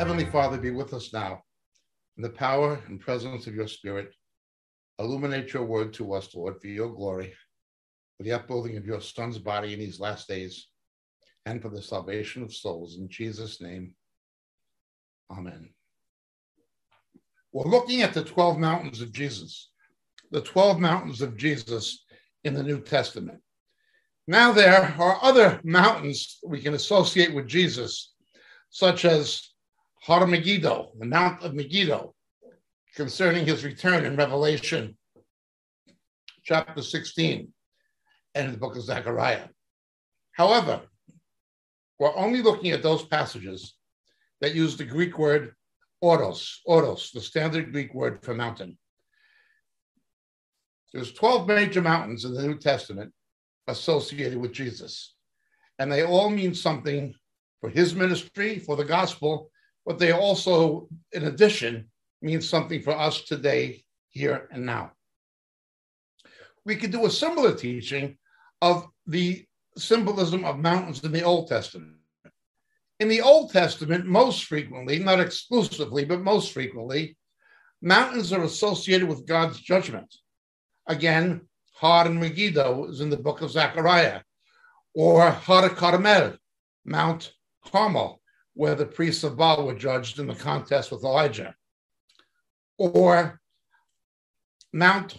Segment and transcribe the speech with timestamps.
[0.00, 1.42] Heavenly Father, be with us now.
[2.16, 4.14] In the power and presence of your Spirit,
[4.98, 7.34] illuminate your word to us, Lord, for your glory,
[8.16, 10.68] for the upbuilding of your Son's body in these last days,
[11.44, 12.96] and for the salvation of souls.
[12.96, 13.94] In Jesus' name,
[15.30, 15.68] amen.
[17.52, 19.68] We're looking at the 12 mountains of Jesus,
[20.30, 22.06] the 12 mountains of Jesus
[22.44, 23.42] in the New Testament.
[24.26, 28.14] Now, there are other mountains we can associate with Jesus,
[28.70, 29.49] such as
[30.08, 32.14] Megiddo, the Mount of Megiddo,
[32.94, 34.96] concerning his return in Revelation
[36.42, 37.52] chapter 16
[38.34, 39.48] and in the book of Zechariah.
[40.32, 40.82] However,
[41.98, 43.76] we're only looking at those passages
[44.40, 45.54] that use the Greek word
[46.00, 48.78] oros, oros, the standard Greek word for mountain.
[50.92, 53.12] There's 12 major mountains in the New Testament
[53.68, 55.14] associated with Jesus,
[55.78, 57.14] and they all mean something
[57.60, 59.50] for his ministry, for the gospel,
[59.90, 61.90] but they also, in addition,
[62.22, 64.92] mean something for us today, here and now.
[66.64, 68.16] We could do a similar teaching
[68.62, 69.44] of the
[69.76, 71.96] symbolism of mountains in the Old Testament.
[73.00, 77.16] In the Old Testament, most frequently, not exclusively, but most frequently,
[77.82, 80.14] mountains are associated with God's judgment.
[80.86, 81.40] Again,
[81.72, 84.20] Har and Megiddo is in the book of Zechariah,
[84.94, 86.36] or Har Carmel,
[86.84, 87.32] Mount
[87.66, 88.19] Carmel,
[88.60, 91.54] where the priests of Baal were judged in the contest with Elijah,
[92.76, 93.40] or
[94.70, 95.16] Mount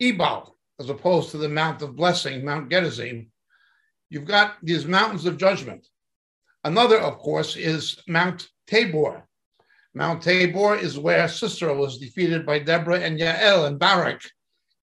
[0.00, 3.30] Ebal, as opposed to the Mount of Blessing, Mount Gerizim.
[4.08, 5.86] You've got these mountains of judgment.
[6.64, 9.28] Another, of course, is Mount Tabor.
[9.92, 14.22] Mount Tabor is where Sisera was defeated by Deborah and Yael and Barak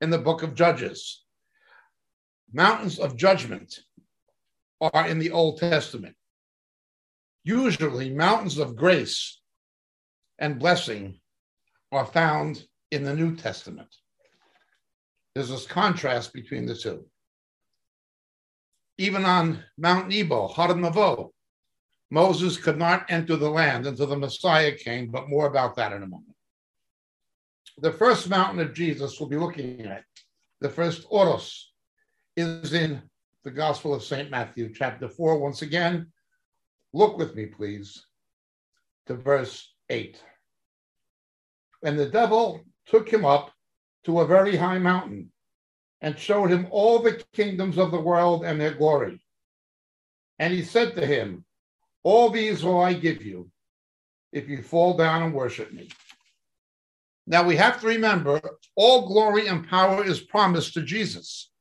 [0.02, 1.24] in the book of Judges.
[2.54, 3.80] Mountains of judgment
[4.82, 6.16] are in the Old Testament
[7.46, 9.40] usually mountains of grace
[10.40, 11.20] and blessing
[11.92, 13.88] are found in the New Testament.
[15.34, 17.06] There's this contrast between the two.
[18.98, 21.30] Even on Mount Nebo, Har Nevo,
[22.10, 26.04] Moses could not enter the land until the Messiah came, but more about that in
[26.04, 26.36] a moment.
[27.80, 30.04] The first mountain of Jesus we'll be looking at,
[30.62, 31.74] the first Oros,
[32.38, 33.02] is in
[33.44, 34.32] the Gospel of St.
[34.32, 35.40] Matthew, chapter 4.
[35.40, 36.08] Once again,
[36.96, 38.06] Look with me, please,
[39.08, 40.18] to verse 8.
[41.84, 43.52] And the devil took him up
[44.06, 45.30] to a very high mountain
[46.00, 49.20] and showed him all the kingdoms of the world and their glory.
[50.40, 51.44] And he said to him,
[52.04, 53.52] All these will I give you
[54.32, 55.90] if you fall down and worship me.
[57.28, 58.40] Now we have to remember
[58.78, 61.52] all glory and power is promised to Jesus.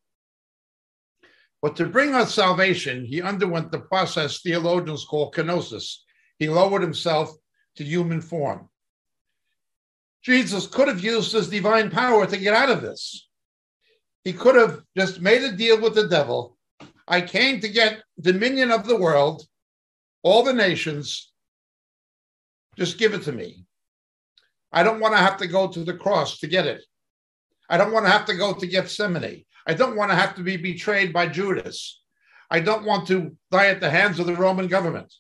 [1.65, 5.97] But to bring us salvation, he underwent the process theologians call kenosis.
[6.39, 7.35] He lowered himself
[7.77, 8.69] to human form.
[10.23, 13.31] Jesus could have used his divine power to get out of this.
[14.25, 16.59] He could have just made a deal with the devil.
[17.09, 19.47] I came to get dominion of the world,
[20.23, 21.33] all the nations.
[22.77, 23.65] Just give it to me.
[24.71, 26.83] I don't want to have to go to the cross to get it.
[27.71, 29.47] I don't want to have to go to Gethsemane.
[29.67, 32.03] I don't want to have to be betrayed by Judas.
[32.51, 35.13] I don't want to die at the hands of the Roman government.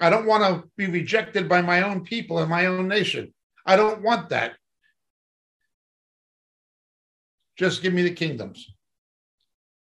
[0.00, 3.32] I don't want to be rejected by my own people and my own nation.
[3.64, 4.52] I don't want that.
[7.56, 8.74] Just give me the kingdoms.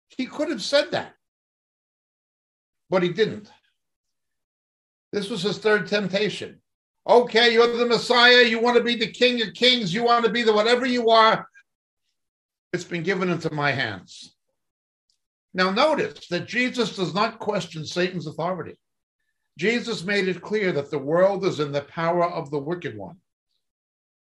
[0.09, 1.13] He could have said that,
[2.89, 3.51] but he didn't.
[5.11, 6.61] This was his third temptation.
[7.07, 8.43] Okay, you're the Messiah.
[8.43, 9.93] You want to be the King of Kings.
[9.93, 11.47] You want to be the whatever you are.
[12.77, 14.35] It's been given into my hands.
[15.51, 18.77] Now, notice that Jesus does not question Satan's authority.
[19.57, 23.15] Jesus made it clear that the world is in the power of the wicked one.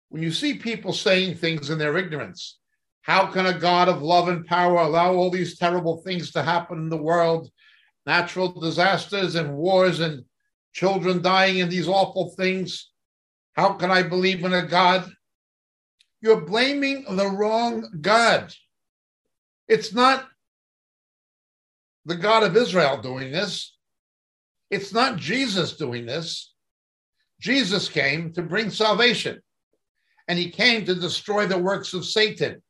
[0.09, 2.57] When you see people saying things in their ignorance,
[3.03, 6.79] how can a God of love and power allow all these terrible things to happen
[6.79, 7.47] in the world?
[8.07, 10.25] Natural disasters and wars and
[10.73, 12.89] children dying and these awful things.
[13.53, 15.07] How can I believe in a God
[16.21, 18.53] you're blaming the wrong God.
[19.67, 20.27] It's not
[22.05, 23.75] the God of Israel doing this.
[24.69, 26.53] It's not Jesus doing this.
[27.39, 29.41] Jesus came to bring salvation,
[30.27, 32.61] and he came to destroy the works of Satan.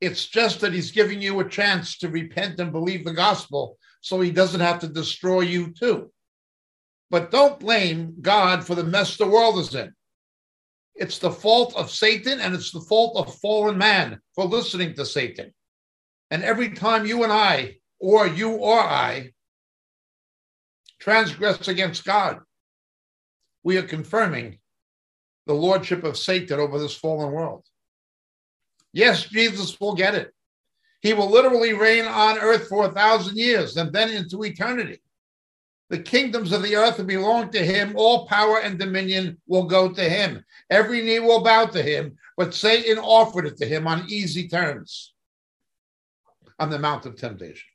[0.00, 4.20] It's just that he's giving you a chance to repent and believe the gospel so
[4.20, 6.10] he doesn't have to destroy you too.
[7.10, 9.92] But don't blame God for the mess the world is in.
[10.98, 15.06] It's the fault of Satan and it's the fault of fallen man for listening to
[15.06, 15.54] Satan.
[16.30, 19.30] And every time you and I, or you or I,
[21.00, 22.40] transgress against God,
[23.62, 24.58] we are confirming
[25.46, 27.64] the lordship of Satan over this fallen world.
[28.92, 30.32] Yes, Jesus will get it.
[31.00, 35.00] He will literally reign on earth for a thousand years and then into eternity.
[35.90, 37.94] The kingdoms of the earth belong to him.
[37.96, 40.44] All power and dominion will go to him.
[40.68, 45.14] Every knee will bow to him, but Satan offered it to him on easy terms
[46.58, 47.68] on the Mount of Temptation.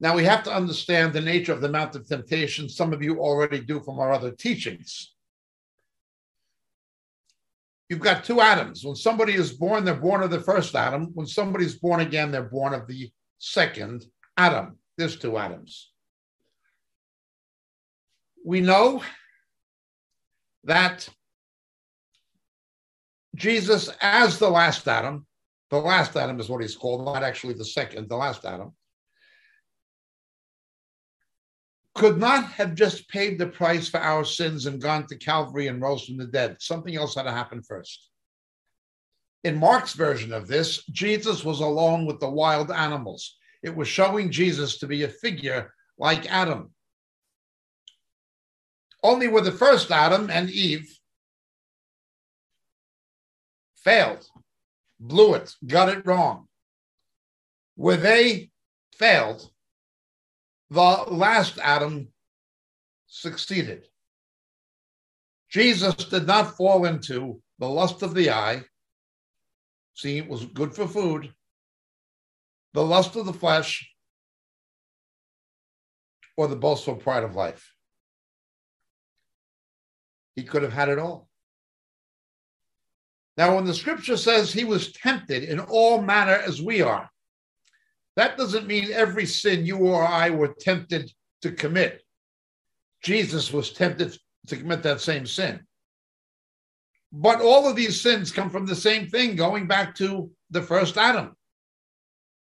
[0.00, 2.68] Now we have to understand the nature of the Mount of Temptation.
[2.68, 5.14] Some of you already do from our other teachings.
[7.88, 8.84] You've got two Adams.
[8.84, 11.12] When somebody is born, they're born of the first Adam.
[11.14, 14.78] When somebody's born again, they're born of the second Adam.
[14.96, 15.90] There's two Adams.
[18.44, 19.02] We know
[20.64, 21.08] that
[23.34, 25.26] Jesus, as the last Adam,
[25.70, 28.72] the last Adam is what he's called, not actually the second, the last Adam,
[31.94, 35.80] could not have just paid the price for our sins and gone to Calvary and
[35.80, 36.56] rose from the dead.
[36.60, 38.08] Something else had to happen first.
[39.44, 43.36] In Mark's version of this, Jesus was alone with the wild animals.
[43.62, 46.70] It was showing Jesus to be a figure like Adam.
[49.02, 50.88] Only with the first Adam and Eve
[53.76, 54.26] failed,
[55.00, 56.48] blew it, got it wrong.
[57.74, 58.50] Where they
[58.96, 59.48] failed,
[60.70, 62.08] the last Adam
[63.06, 63.86] succeeded.
[65.50, 68.64] Jesus did not fall into the lust of the eye,
[69.94, 71.32] seeing it was good for food,
[72.74, 73.88] the lust of the flesh,
[76.36, 77.72] or the boastful pride of life.
[80.34, 81.28] He could have had it all.
[83.36, 87.08] Now, when the scripture says he was tempted in all manner as we are,
[88.16, 91.10] that doesn't mean every sin you or I were tempted
[91.42, 92.02] to commit.
[93.02, 94.16] Jesus was tempted
[94.48, 95.60] to commit that same sin.
[97.10, 100.96] But all of these sins come from the same thing, going back to the first
[100.96, 101.34] Adam.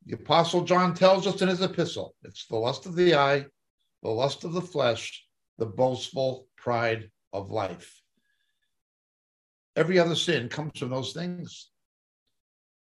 [0.07, 3.45] The Apostle John tells us in his epistle it's the lust of the eye,
[4.05, 5.27] the lust of the flesh,
[5.59, 8.01] the boastful pride of life.
[9.75, 11.71] Every other sin comes from those things.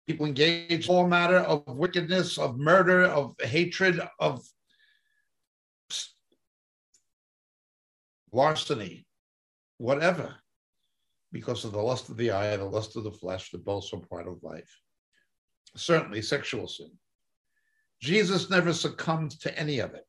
[0.06, 4.48] People engage in all matter of wickedness, of murder, of hatred, of
[8.32, 9.08] larceny,
[9.78, 10.36] whatever,
[11.32, 14.28] because of the lust of the eye, the lust of the flesh, the boastful pride
[14.28, 14.80] of life
[15.76, 16.92] certainly sexual sin.
[18.02, 20.06] Jesus never succumbed to any of it.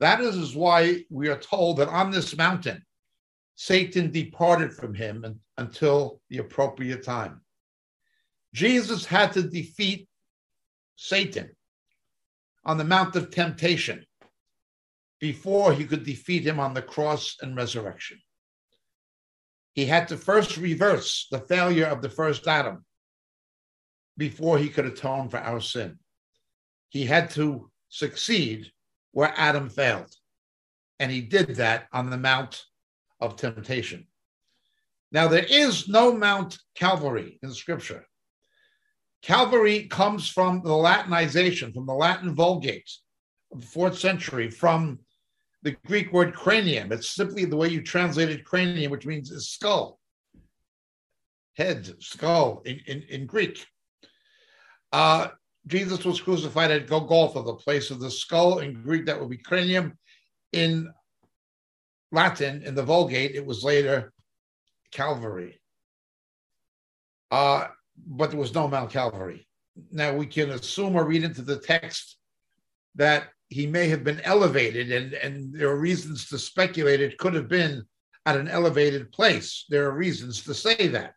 [0.00, 2.84] That is why we are told that on this mountain,
[3.54, 7.40] Satan departed from him until the appropriate time.
[8.52, 10.08] Jesus had to defeat
[10.96, 11.50] Satan
[12.64, 14.06] on the Mount of Temptation
[15.20, 18.18] before he could defeat him on the cross and resurrection.
[19.72, 22.85] He had to first reverse the failure of the first Adam
[24.16, 25.98] before he could atone for our sin.
[26.88, 28.70] He had to succeed
[29.12, 30.12] where Adam failed.
[30.98, 32.64] And he did that on the Mount
[33.20, 34.06] of Temptation.
[35.12, 38.06] Now, there is no Mount Calvary in Scripture.
[39.22, 42.90] Calvary comes from the Latinization, from the Latin Vulgate
[43.52, 44.98] of the fourth century, from
[45.62, 46.92] the Greek word cranium.
[46.92, 49.98] It's simply the way you translated cranium, which means skull,
[51.56, 53.66] head, skull in, in, in Greek.
[54.92, 55.28] Uh,
[55.66, 58.60] Jesus was crucified at Golgotha, the place of the skull.
[58.60, 59.98] In Greek, that would be cranium.
[60.52, 60.92] In
[62.12, 64.12] Latin, in the Vulgate, it was later
[64.92, 65.60] Calvary.
[67.30, 67.66] Uh,
[68.06, 69.48] but there was no Mount Calvary.
[69.90, 72.16] Now we can assume or read into the text
[72.94, 77.34] that he may have been elevated, and, and there are reasons to speculate it could
[77.34, 77.84] have been
[78.24, 79.64] at an elevated place.
[79.68, 81.14] There are reasons to say that,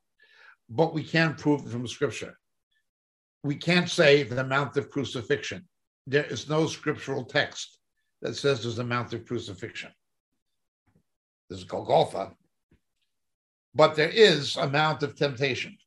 [0.69, 2.38] but we can't prove it from Scripture
[3.43, 5.67] we can't say the Mount of Crucifixion.
[6.07, 7.79] There is no scriptural text
[8.21, 9.91] that says there's a Mount of Crucifixion.
[11.49, 12.33] There's Golgotha,
[13.73, 15.77] but there is a Mount of Temptation.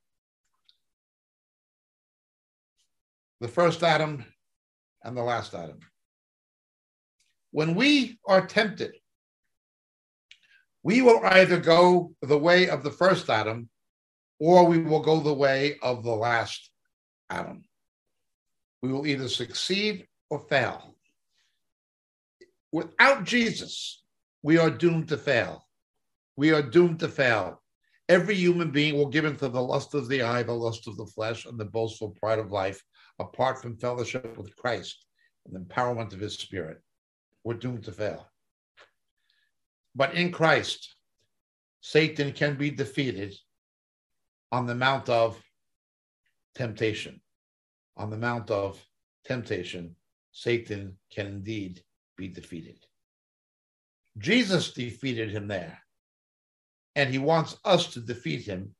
[3.40, 4.24] The first Adam
[5.04, 5.80] and the last Adam.
[7.50, 8.92] When we are tempted,
[10.82, 13.68] we will either go the way of the first Adam
[14.40, 16.71] or we will go the way of the last
[17.32, 17.64] Adam.
[18.82, 20.96] We will either succeed or fail.
[22.72, 24.02] Without Jesus,
[24.42, 25.66] we are doomed to fail.
[26.36, 27.62] We are doomed to fail.
[28.08, 31.06] Every human being will give into the lust of the eye, the lust of the
[31.06, 32.82] flesh, and the boastful pride of life,
[33.18, 35.06] apart from fellowship with Christ
[35.46, 36.82] and the empowerment of his spirit.
[37.44, 38.28] We're doomed to fail.
[39.94, 40.94] But in Christ,
[41.80, 43.34] Satan can be defeated
[44.50, 45.40] on the mount of
[46.54, 47.21] temptation.
[47.96, 48.84] On the mount of
[49.24, 49.96] temptation,
[50.32, 51.82] Satan can indeed
[52.16, 52.86] be defeated.
[54.18, 55.78] Jesus defeated him there,
[56.96, 58.74] and he wants us to defeat him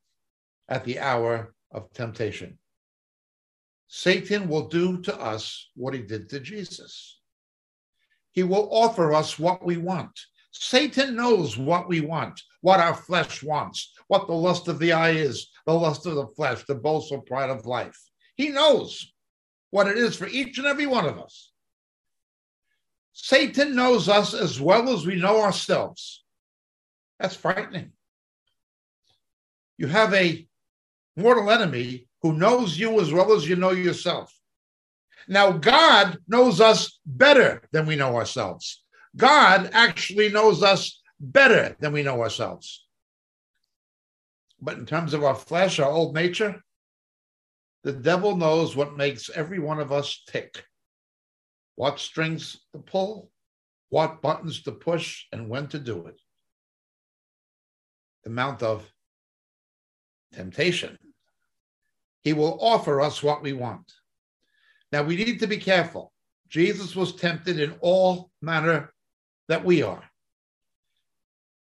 [0.69, 2.59] at the hour of temptation.
[3.89, 7.21] Satan will do to us what he did to Jesus.
[8.31, 10.19] He will offer us what we want.
[10.51, 15.11] Satan knows what we want, what our flesh wants, what the lust of the eye
[15.11, 17.99] is, the lust of the flesh, the boastful pride of life.
[18.37, 19.13] He knows
[19.71, 21.51] what it is for each and every one of us.
[23.13, 26.25] Satan knows us as well as we know ourselves.
[27.19, 27.93] That's frightening.
[29.77, 30.47] You have a
[31.17, 34.33] mortal enemy who knows you as well as you know yourself.
[35.29, 38.83] Now, God knows us better than we know ourselves.
[39.17, 42.87] God actually knows us better than we know ourselves.
[44.61, 46.63] But in terms of our flesh, our old nature,
[47.85, 50.65] the devil knows what makes every one of us tick
[51.75, 53.31] what strings to pull,
[53.89, 56.21] what buttons to push, and when to do it.
[58.25, 58.89] The mount of
[60.33, 60.97] temptation.
[62.25, 63.93] He will offer us what we want.
[64.93, 66.13] Now we need to be careful.
[66.49, 68.93] Jesus was tempted in all manner
[69.49, 70.05] that we are.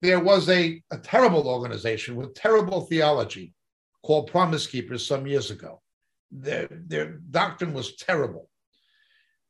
[0.01, 3.53] There was a, a terrible organization with terrible theology
[4.03, 5.81] called Promise Keepers some years ago.
[6.31, 8.49] Their, their doctrine was terrible.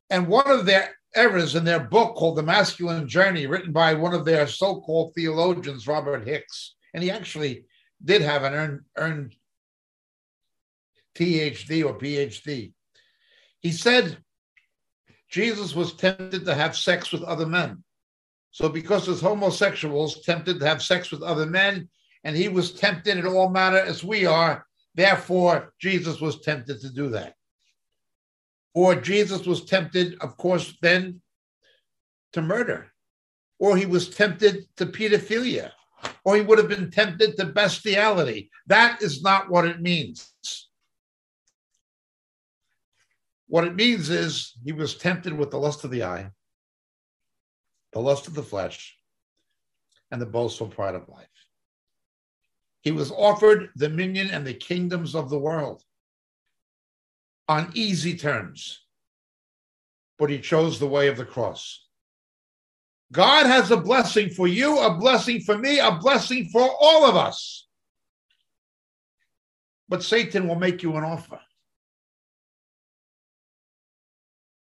[0.10, 4.14] And one of their errors in their book called The Masculine Journey, written by one
[4.14, 7.66] of their so called theologians, Robert Hicks, and he actually
[8.04, 9.36] did have an earned, earned
[11.16, 12.74] THD or PhD.
[13.60, 14.18] He said
[15.30, 17.84] Jesus was tempted to have sex with other men.
[18.52, 21.90] So, because his homosexuals tempted to have sex with other men,
[22.26, 26.90] and he was tempted in all manner as we are, therefore, Jesus was tempted to
[26.90, 27.36] do that.
[28.74, 31.22] Or Jesus was tempted, of course, then
[32.34, 32.92] to murder.
[33.60, 35.72] Or he was tempted to pedophilia.
[36.24, 38.50] Or he would have been tempted to bestiality.
[38.68, 40.34] That is not what it means.
[43.48, 46.32] What it means is he was tempted with the lust of the eye,
[47.92, 48.98] the lust of the flesh,
[50.10, 51.28] and the boastful pride of life.
[52.82, 55.84] He was offered dominion and the kingdoms of the world
[57.48, 58.82] on easy terms,
[60.18, 61.86] but he chose the way of the cross.
[63.12, 67.16] God has a blessing for you, a blessing for me, a blessing for all of
[67.16, 67.68] us.
[69.90, 71.40] But Satan will make you an offer.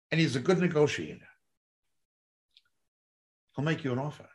[0.10, 1.28] And he's a good negotiator.
[3.56, 4.28] He'll make you an offer.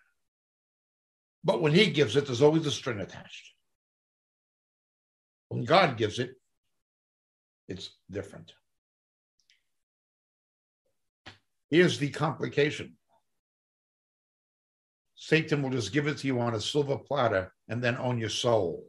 [1.43, 3.56] But when he gives it, there's always a string attached.
[5.49, 6.35] When God gives it,
[7.69, 8.53] it's different.
[11.71, 12.97] Here's the complication
[15.17, 18.29] Satan will just give it to you on a silver platter and then own your
[18.29, 18.87] soul.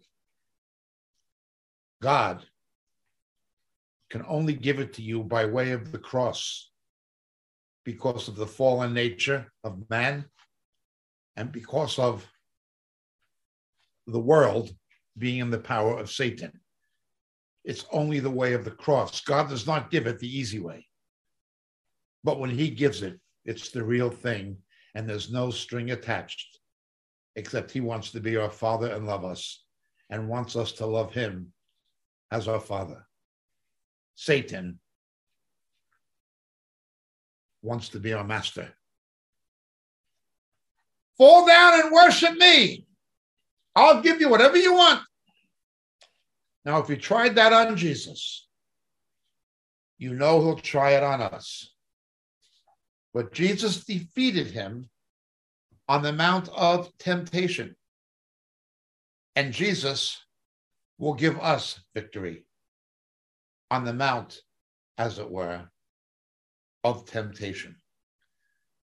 [2.02, 2.46] God
[4.10, 6.70] can only give it to you by way of the cross
[7.84, 10.26] because of the fallen nature of man
[11.36, 12.26] and because of
[14.06, 14.72] the world
[15.18, 16.52] being in the power of Satan.
[17.64, 19.22] It's only the way of the cross.
[19.22, 20.88] God does not give it the easy way.
[22.24, 24.58] But when He gives it, it's the real thing,
[24.96, 26.60] and there's no string attached,
[27.36, 29.64] except He wants to be our Father and love us,
[30.10, 31.52] and wants us to love Him
[32.32, 33.06] as our Father.
[34.16, 34.80] Satan
[37.62, 38.74] wants to be our master.
[41.18, 42.87] Fall down and worship me.
[43.78, 45.02] I'll give you whatever you want.
[46.66, 48.48] Now, if you tried that on Jesus,
[50.00, 51.76] you know he'll try it on us.
[53.14, 54.90] But Jesus defeated him
[55.88, 57.76] on the Mount of Temptation.
[59.36, 60.20] And Jesus
[60.98, 62.46] will give us victory
[63.70, 64.42] on the Mount,
[64.98, 65.62] as it were,
[66.84, 67.76] of temptation.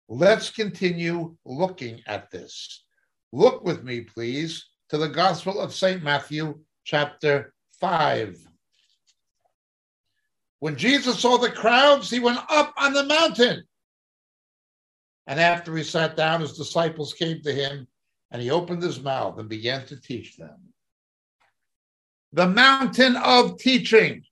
[0.08, 2.86] Let's continue looking at this.
[3.34, 6.02] Look with me, please, to the Gospel of St.
[6.02, 8.38] Matthew, chapter 5.
[10.60, 13.64] When Jesus saw the crowds, he went up on the mountain.
[15.28, 17.88] And after he sat down, his disciples came to him,
[18.32, 20.58] and he opened his mouth and began to teach them.
[22.32, 24.24] The mountain of teaching,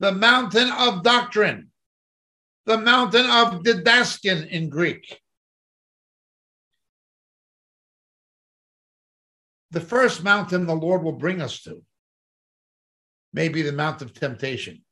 [0.00, 1.70] the mountain of doctrine,
[2.66, 5.19] the mountain of didaskin in Greek.
[9.70, 11.82] The first mountain the Lord will bring us to
[13.32, 14.82] may be the Mount of Temptation.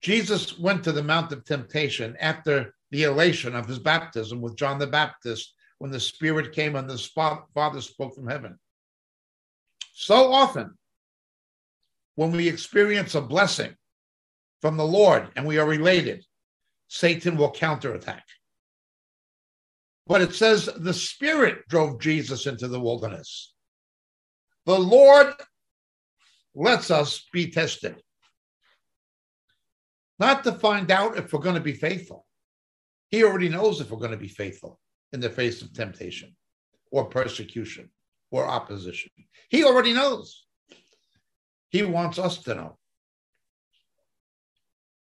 [0.00, 4.78] Jesus went to the Mount of Temptation after the elation of his baptism with John
[4.78, 6.98] the Baptist when the Spirit came and the
[7.54, 8.58] Father spoke from heaven.
[9.92, 10.76] So often,
[12.14, 13.74] when we experience a blessing
[14.60, 16.24] from the Lord and we are related,
[16.88, 18.24] Satan will counterattack.
[20.06, 23.53] But it says the Spirit drove Jesus into the wilderness.
[24.66, 25.34] The Lord
[26.54, 28.02] lets us be tested,
[30.18, 32.26] not to find out if we're going to be faithful.
[33.10, 34.80] He already knows if we're going to be faithful
[35.12, 36.34] in the face of temptation
[36.90, 37.90] or persecution
[38.30, 39.10] or opposition.
[39.50, 40.46] He already knows.
[41.68, 42.78] He wants us to know.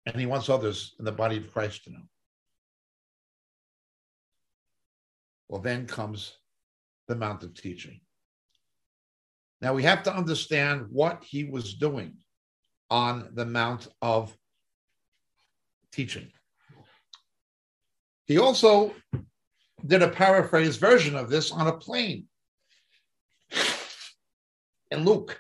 [0.06, 2.04] And he wants others in the body of Christ to know.
[5.48, 6.38] Well, then comes
[7.08, 8.02] the Mount of Teaching.
[9.62, 12.18] Now we have to understand what he was doing
[12.90, 14.36] on the Mount of
[15.92, 16.32] Teaching.
[18.26, 18.96] He also
[19.86, 22.28] did a paraphrased version of this on a plane
[24.90, 25.40] in Luke,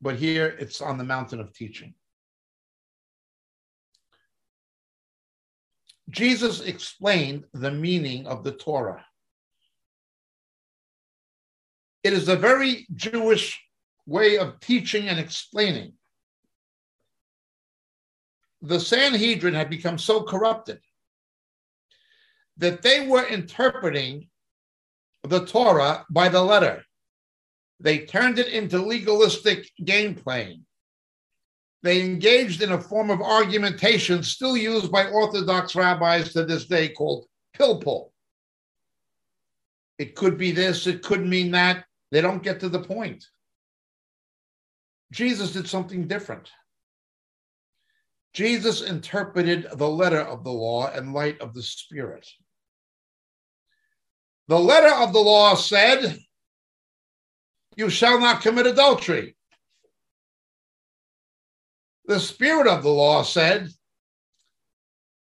[0.00, 1.94] but here it's on the mountain of teaching.
[6.10, 9.04] Jesus explained the meaning of the Torah.
[12.04, 13.60] It is a very Jewish
[14.06, 15.92] way of teaching and explaining.
[18.60, 20.80] The Sanhedrin had become so corrupted
[22.58, 24.28] that they were interpreting
[25.24, 26.84] the Torah by the letter.
[27.80, 30.64] They turned it into legalistic game playing.
[31.82, 36.88] They engaged in a form of argumentation still used by Orthodox rabbis to this day
[36.88, 38.10] called pilpul.
[39.98, 41.84] It could be this, it could mean that.
[42.12, 43.26] They don't get to the point.
[45.10, 46.50] Jesus did something different.
[48.34, 52.28] Jesus interpreted the letter of the law in light of the Spirit.
[54.48, 56.18] The letter of the law said,
[57.76, 59.34] You shall not commit adultery.
[62.04, 63.70] The spirit of the law said,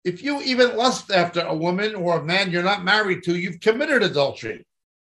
[0.05, 3.61] if you even lust after a woman or a man you're not married to, you've
[3.61, 4.65] committed adultery.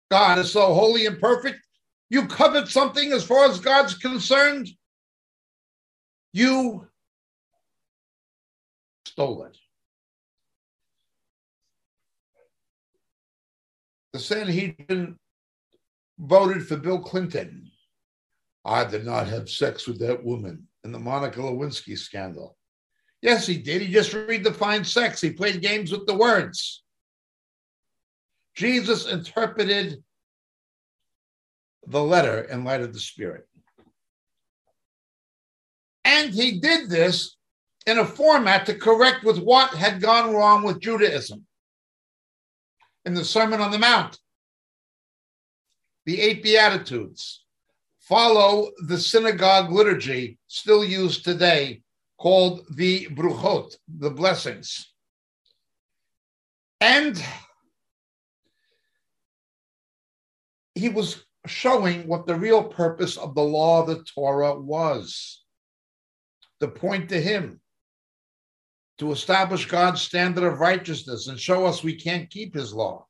[0.09, 1.59] God is so holy and perfect.
[2.09, 4.69] You covet something as far as God's concerned,
[6.31, 6.87] you
[9.05, 9.57] stole it.
[14.13, 15.17] The Sanhedrin
[16.17, 17.69] voted for Bill Clinton.
[18.63, 22.57] I did not have sex with that woman in the Monica Lewinsky scandal.
[23.21, 23.81] Yes, he did.
[23.81, 25.19] He just redefined sex.
[25.19, 26.83] He played games with the words.
[28.57, 30.03] Jesus interpreted
[31.85, 33.47] the letter in light of the Spirit.
[36.03, 37.37] And he did this
[37.85, 41.45] in a format to correct with what had gone wrong with Judaism
[43.05, 44.17] in the Sermon on the Mount,
[46.05, 47.45] the eight Beatitudes
[47.99, 51.81] follow the synagogue liturgy still used today
[52.17, 54.93] called the bruchot, the blessings.
[56.81, 57.23] And
[60.77, 65.43] he was showing what the real purpose of the law of the Torah was
[66.59, 67.61] to point to him,
[68.97, 73.05] to establish God's standard of righteousness and show us we can't keep his law.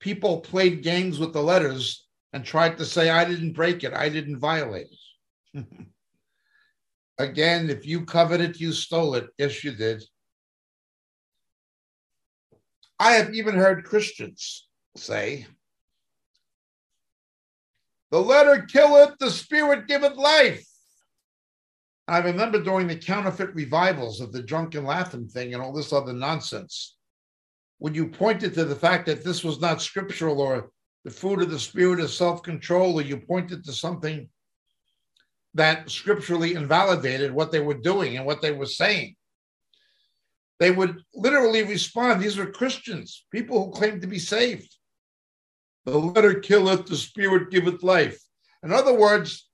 [0.00, 4.08] People played games with the letters and tried to say, I didn't break it, I
[4.08, 4.88] didn't violate
[5.54, 5.66] it.
[7.18, 9.28] Again, if you covered it, you stole it.
[9.36, 10.02] Yes, you did.
[12.98, 15.46] I have even heard Christians say,
[18.10, 20.66] The letter killeth, the spirit giveth life.
[22.08, 26.12] I remember during the counterfeit revivals of the drunken laughing thing and all this other
[26.12, 26.96] nonsense,
[27.78, 30.70] when you pointed to the fact that this was not scriptural or
[31.04, 34.28] the fruit of the spirit is self control, or you pointed to something
[35.54, 39.16] that scripturally invalidated what they were doing and what they were saying.
[40.58, 44.76] They would literally respond these are Christians, people who claim to be saved.
[45.86, 48.20] The letter killeth, the spirit giveth life.
[48.62, 49.48] In other words,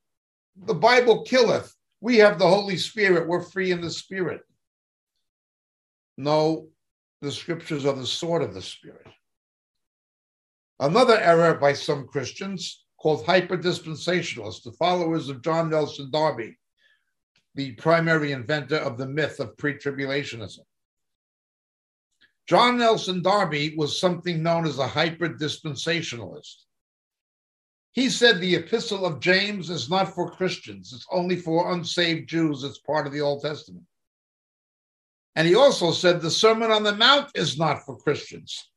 [0.57, 1.73] the Bible killeth.
[2.01, 3.29] We have the Holy Spirit.
[3.29, 4.43] We're free in the Spirit.
[6.17, 6.69] No,
[7.21, 9.07] the scriptures are the sword of the Spirit.
[10.81, 16.59] Another error by some Christians called hyperdispensationalists, the followers of John Nelson Darby,
[17.55, 20.61] the primary inventor of the myth of pre tribulationism.
[22.47, 26.55] John Nelson Darby was something known as a hyper dispensationalist.
[27.93, 32.63] He said the epistle of James is not for Christians, it's only for unsaved Jews,
[32.63, 33.85] it's part of the Old Testament.
[35.35, 38.71] And he also said the Sermon on the Mount is not for Christians,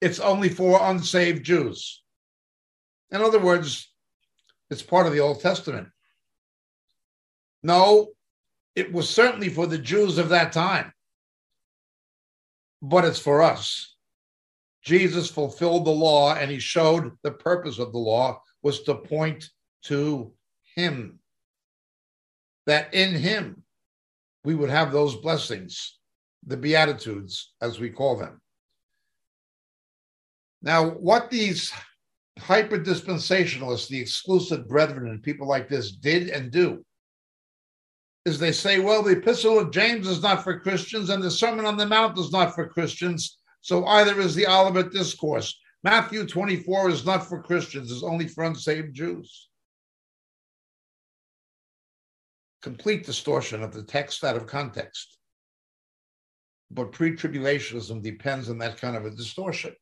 [0.00, 2.02] it's only for unsaved Jews.
[3.10, 3.90] In other words,
[4.70, 5.88] it's part of the Old Testament.
[7.62, 8.08] No,
[8.74, 10.92] it was certainly for the Jews of that time,
[12.88, 13.96] but it's for us.
[14.82, 19.50] Jesus fulfilled the law and he showed the purpose of the law was to point
[19.82, 20.32] to
[20.76, 21.18] him.
[22.66, 23.64] That in him
[24.44, 25.98] we would have those blessings,
[26.46, 28.40] the Beatitudes, as we call them.
[30.62, 31.72] Now, what these
[32.38, 36.84] hyper dispensationalists, the exclusive brethren, and people like this did and do
[38.26, 41.64] is they say, well, the Epistle of James is not for Christians and the Sermon
[41.64, 43.38] on the Mount is not for Christians.
[43.60, 45.56] So either is the Olivet Discourse.
[45.84, 49.48] Matthew 24 is not for Christians, it's only for unsaved Jews.
[52.62, 55.18] Complete distortion of the text out of context.
[56.72, 59.72] But pre tribulationism depends on that kind of a distortion.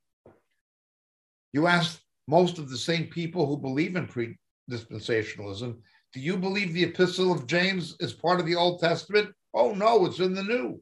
[1.55, 4.37] You ask most of the same people who believe in pre
[4.71, 5.79] dispensationalism
[6.15, 9.35] do you believe the epistle of James is part of the Old Testament?
[9.53, 10.81] Oh, no, it's in the New.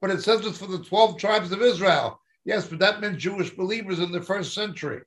[0.00, 2.18] But it says it's for the 12 tribes of Israel.
[2.46, 5.02] Yes, but that meant Jewish believers in the first century.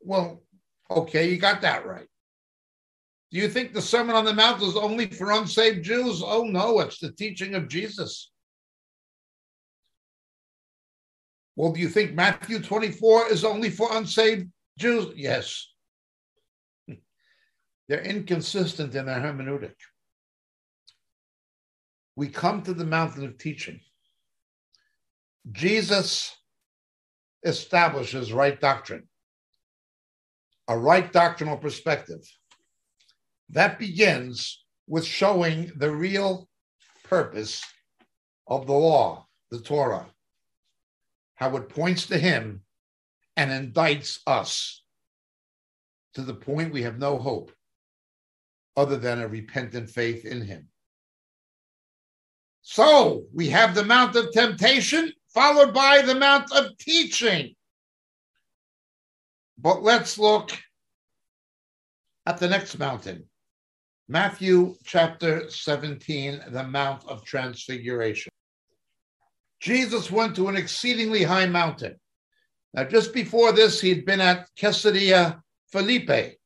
[0.00, 0.42] Well,
[0.90, 2.06] okay, you got that right.
[3.30, 6.22] Do you think the Sermon on the Mount is only for unsaved Jews?
[6.24, 8.30] Oh, no, it's the teaching of Jesus.
[11.56, 14.48] Well, do you think Matthew 24 is only for unsaved
[14.78, 15.12] Jews?
[15.14, 15.68] Yes.
[17.88, 19.74] They're inconsistent in their hermeneutic.
[22.16, 23.80] We come to the mountain of teaching.
[25.50, 26.36] Jesus
[27.44, 29.08] establishes right doctrine,
[30.66, 32.20] a right doctrinal perspective.
[33.50, 36.48] That begins with showing the real
[37.04, 37.62] purpose
[38.46, 40.06] of the law, the Torah,
[41.36, 42.62] how it points to Him
[43.36, 44.82] and indicts us
[46.14, 47.52] to the point we have no hope
[48.78, 50.68] other than a repentant faith in him.
[52.62, 57.56] So we have the Mount of Temptation followed by the Mount of Teaching.
[59.58, 60.52] But let's look
[62.24, 63.24] at the next mountain
[64.06, 68.30] Matthew chapter 17, the Mount of Transfiguration.
[69.60, 71.96] Jesus went to an exceedingly high mountain.
[72.74, 76.37] Now, just before this, he'd been at Caesarea Philippi,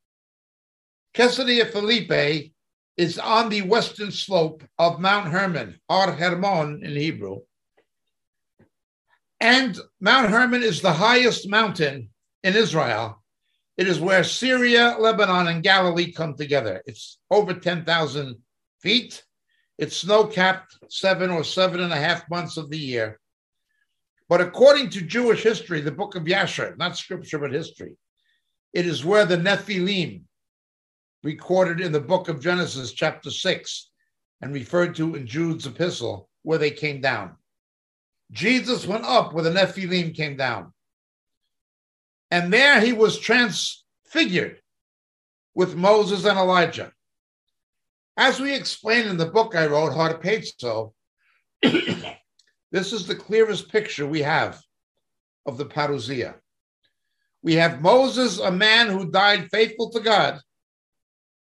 [1.13, 2.53] Caesarea Philippi
[2.97, 7.41] is on the western slope of Mount Hermon, Har Hermon in Hebrew.
[9.39, 12.09] And Mount Hermon is the highest mountain
[12.43, 13.23] in Israel.
[13.77, 16.81] It is where Syria, Lebanon, and Galilee come together.
[16.85, 18.37] It's over 10,000
[18.79, 19.23] feet.
[19.77, 23.19] It's snow capped seven or seven and a half months of the year.
[24.29, 27.97] But according to Jewish history, the book of Yasher, not scripture, but history,
[28.71, 30.23] it is where the Nephilim,
[31.23, 33.89] recorded in the book of Genesis, chapter 6,
[34.41, 37.37] and referred to in Jude's epistle, where they came down.
[38.31, 40.73] Jesus went up where the Nephilim came down.
[42.29, 44.59] And there he was transfigured
[45.55, 46.91] with Moses and Elijah.
[48.17, 50.93] As we explained in the book I wrote, Harpazo,
[51.61, 54.59] this is the clearest picture we have
[55.45, 56.35] of the parousia.
[57.41, 60.39] We have Moses, a man who died faithful to God,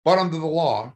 [0.05, 0.93] but under the law,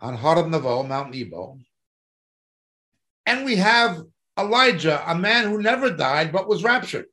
[0.00, 1.58] on Har Nevo, Mount Nebo.
[3.26, 4.02] And we have
[4.38, 7.06] Elijah, a man who never died but was raptured.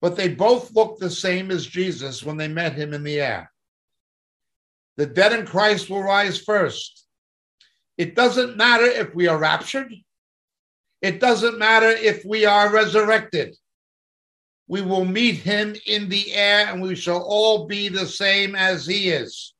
[0.00, 3.50] But they both looked the same as Jesus when they met him in the air.
[4.96, 7.06] The dead in Christ will rise first.
[7.96, 9.94] It doesn't matter if we are raptured.
[11.00, 13.56] It doesn't matter if we are resurrected
[14.66, 18.86] we will meet him in the air and we shall all be the same as
[18.86, 19.54] he is.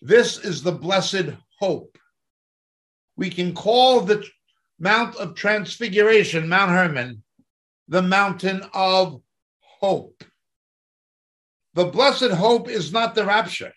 [0.00, 1.98] This is the blessed hope.
[3.16, 4.24] We can call the
[4.78, 7.22] Mount of Transfiguration, Mount Hermon,
[7.88, 9.20] the mountain of
[9.60, 10.24] hope.
[11.74, 13.72] The blessed hope is not the rapture.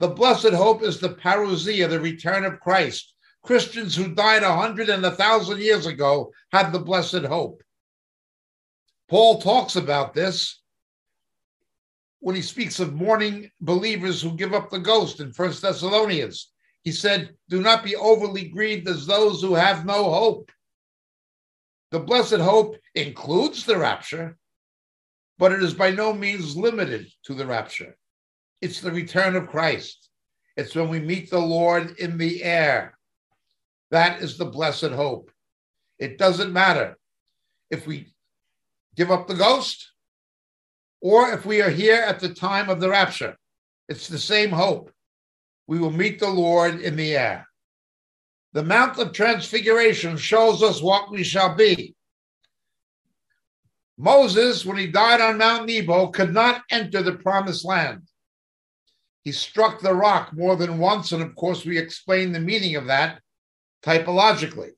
[0.00, 3.13] The blessed hope is the parousia, the return of Christ.
[3.44, 7.62] Christians who died a hundred and a thousand years ago had the blessed hope.
[9.08, 10.62] Paul talks about this
[12.20, 16.50] when he speaks of mourning believers who give up the ghost in First Thessalonians.
[16.82, 20.50] He said, Do not be overly grieved as those who have no hope.
[21.90, 24.38] The blessed hope includes the rapture,
[25.38, 27.96] but it is by no means limited to the rapture.
[28.62, 30.08] It's the return of Christ.
[30.56, 32.98] It's when we meet the Lord in the air.
[33.90, 35.30] That is the blessed hope.
[35.98, 36.96] It doesn't matter
[37.70, 38.12] if we
[38.96, 39.90] give up the ghost
[41.00, 43.36] or if we are here at the time of the rapture.
[43.88, 44.90] It's the same hope.
[45.66, 47.46] We will meet the Lord in the air.
[48.52, 51.94] The Mount of Transfiguration shows us what we shall be.
[53.96, 58.02] Moses, when he died on Mount Nebo, could not enter the promised land.
[59.22, 62.86] He struck the rock more than once, and of course, we explain the meaning of
[62.86, 63.20] that
[63.84, 64.70] typologically.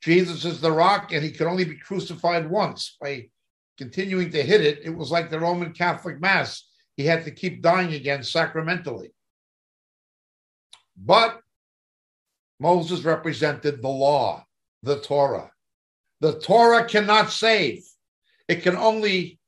[0.00, 2.96] Jesus is the rock, and he could only be crucified once.
[3.00, 3.28] By
[3.78, 6.64] continuing to hit it, it was like the Roman Catholic Mass.
[6.96, 9.12] He had to keep dying again sacramentally.
[10.96, 11.40] But
[12.58, 14.44] Moses represented the law,
[14.82, 15.50] the Torah.
[16.20, 17.82] The Torah cannot save,
[18.48, 19.40] it can only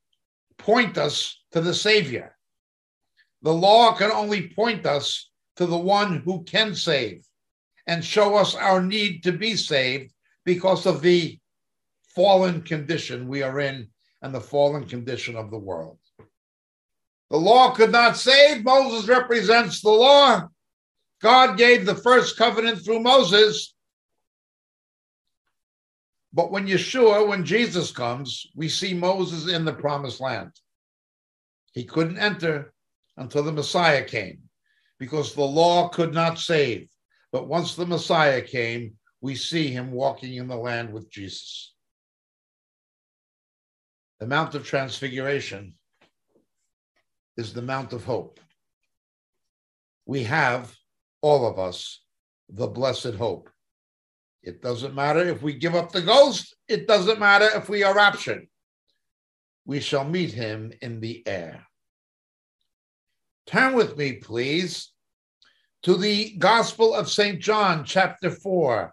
[0.57, 2.35] point us to the Savior.
[3.41, 7.25] The law can only point us to the one who can save
[7.87, 11.39] and show us our need to be saved because of the
[12.15, 13.87] fallen condition we are in
[14.21, 15.99] and the fallen condition of the world.
[17.29, 18.63] The law could not save.
[18.63, 20.47] Moses represents the law.
[21.21, 23.73] God gave the first covenant through Moses.
[26.33, 30.51] But when Yeshua, when Jesus comes, we see Moses in the promised land.
[31.73, 32.73] He couldn't enter
[33.17, 34.39] until the Messiah came
[34.99, 36.89] because the law could not save.
[37.35, 41.73] But once the Messiah came, we see him walking in the land with Jesus.
[44.21, 45.73] The Mount of Transfiguration
[47.35, 48.39] is the Mount of Hope.
[50.05, 50.73] We have,
[51.19, 52.01] all of us,
[52.47, 53.49] the blessed hope.
[54.41, 57.93] It doesn't matter if we give up the ghost, it doesn't matter if we are
[57.93, 58.47] raptured.
[59.65, 61.67] We shall meet him in the air.
[63.45, 64.93] Turn with me, please,
[65.85, 67.39] to the Gospel of St.
[67.39, 68.91] John, chapter 4.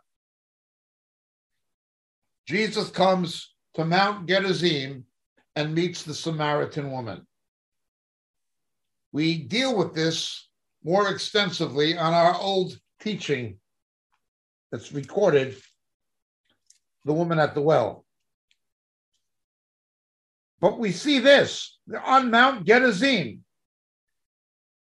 [2.47, 5.07] Jesus comes to Mount Gerizim
[5.57, 7.27] and meets the Samaritan woman.
[9.11, 10.51] We deal with this
[10.85, 13.57] more extensively on our old teaching
[14.71, 15.57] that's recorded,
[17.07, 18.05] The Woman at the Well.
[20.61, 23.45] But we see this on Mount Gerizim.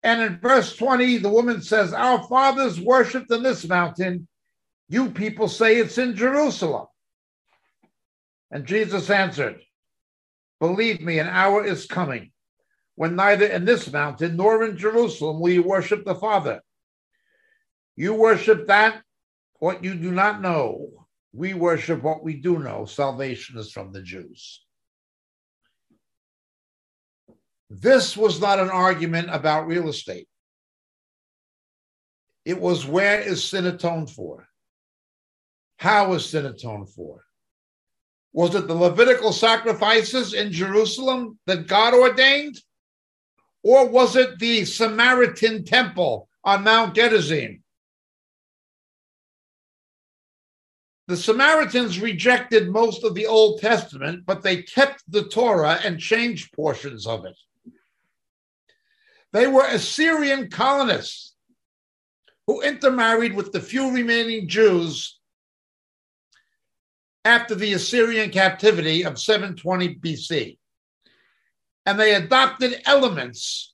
[0.05, 4.27] And in verse 20, the woman says, Our fathers worshipped in this mountain.
[4.87, 6.85] You people say it's in Jerusalem.
[8.51, 9.61] And Jesus answered,
[10.59, 12.31] Believe me, an hour is coming
[12.93, 16.61] when neither in this mountain nor in Jerusalem will you worship the Father.
[17.95, 19.01] You worship that
[19.57, 21.07] what you do not know.
[21.33, 22.85] We worship what we do know.
[22.85, 24.64] Salvation is from the Jews.
[27.69, 30.27] This was not an argument about real estate.
[32.45, 34.47] It was where is sin atoned for?
[35.77, 37.25] How is sin atoned for?
[38.33, 42.61] Was it the Levitical sacrifices in Jerusalem that God ordained?
[43.63, 47.63] Or was it the Samaritan temple on Mount Gerizim?
[51.07, 56.51] The Samaritans rejected most of the Old Testament, but they kept the Torah and changed
[56.53, 57.37] portions of it.
[59.35, 61.33] They were Assyrian colonists
[62.47, 65.19] who intermarried with the few remaining Jews
[67.25, 70.57] after the Assyrian captivity of 720 BC.
[71.85, 73.73] And they adopted elements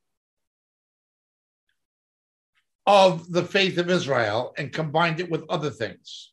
[2.87, 6.31] of the faith of Israel and combined it with other things.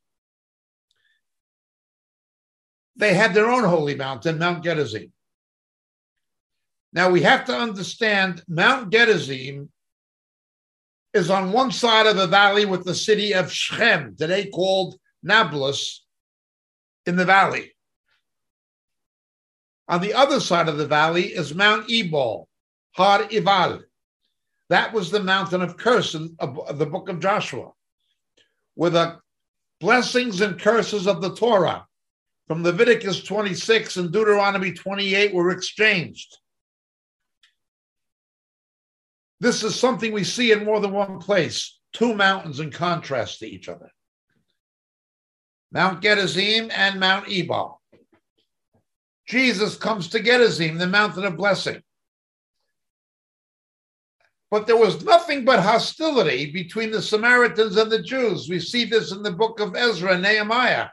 [2.96, 5.12] They had their own holy mountain, Mount Gerizim.
[6.98, 9.68] Now we have to understand Mount Gerizim
[11.14, 16.04] is on one side of the valley with the city of Shechem, today called Nablus,
[17.06, 17.76] in the valley.
[19.86, 22.48] On the other side of the valley is Mount Ebal,
[22.96, 23.84] Har Ival.
[24.68, 27.70] That was the mountain of curse in the book of Joshua,
[28.74, 29.20] where the
[29.78, 31.86] blessings and curses of the Torah
[32.48, 36.38] from Leviticus 26 and Deuteronomy 28 were exchanged.
[39.40, 43.46] This is something we see in more than one place two mountains in contrast to
[43.46, 43.90] each other.
[45.72, 47.80] Mount Gerizim and Mount Ebal.
[49.26, 51.82] Jesus comes to Gerizim, the mountain of blessing.
[54.50, 58.48] But there was nothing but hostility between the Samaritans and the Jews.
[58.48, 60.88] We see this in the book of Ezra and Nehemiah.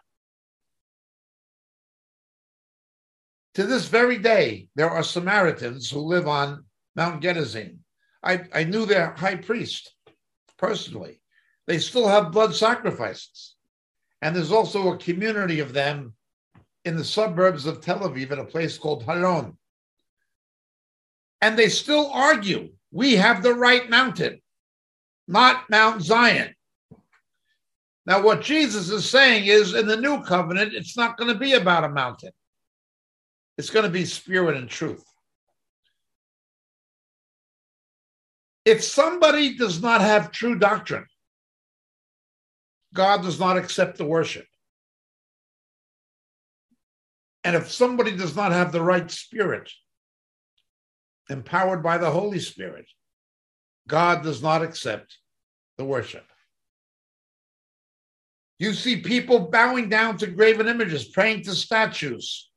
[3.54, 6.66] To this very day, there are Samaritans who live on
[6.98, 7.85] Mount Gerizim.
[8.26, 9.94] I, I knew their high priest
[10.58, 11.22] personally.
[11.68, 13.56] They still have blood sacrifices.
[14.22, 16.14] And there's also a community of them
[16.84, 19.56] in the suburbs of Tel Aviv at a place called Holon.
[21.42, 24.42] And they still argue we have the right mountain,
[25.28, 26.56] not Mount Zion.
[28.08, 31.54] Now, what Jesus is saying is in the new covenant, it's not going to be
[31.54, 32.32] about a mountain.
[33.58, 35.04] It's going to be spirit and truth.
[38.66, 41.06] If somebody does not have true doctrine,
[42.94, 44.48] God does not accept the worship.
[47.44, 49.72] And if somebody does not have the right spirit,
[51.30, 52.88] empowered by the Holy Spirit,
[53.88, 55.20] God does not accept
[55.78, 56.26] the worship.
[58.58, 62.50] You see people bowing down to graven images, praying to statues,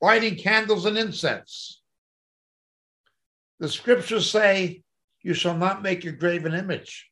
[0.00, 1.82] lighting candles and incense.
[3.58, 4.83] The scriptures say,
[5.24, 7.10] You shall not make your graven image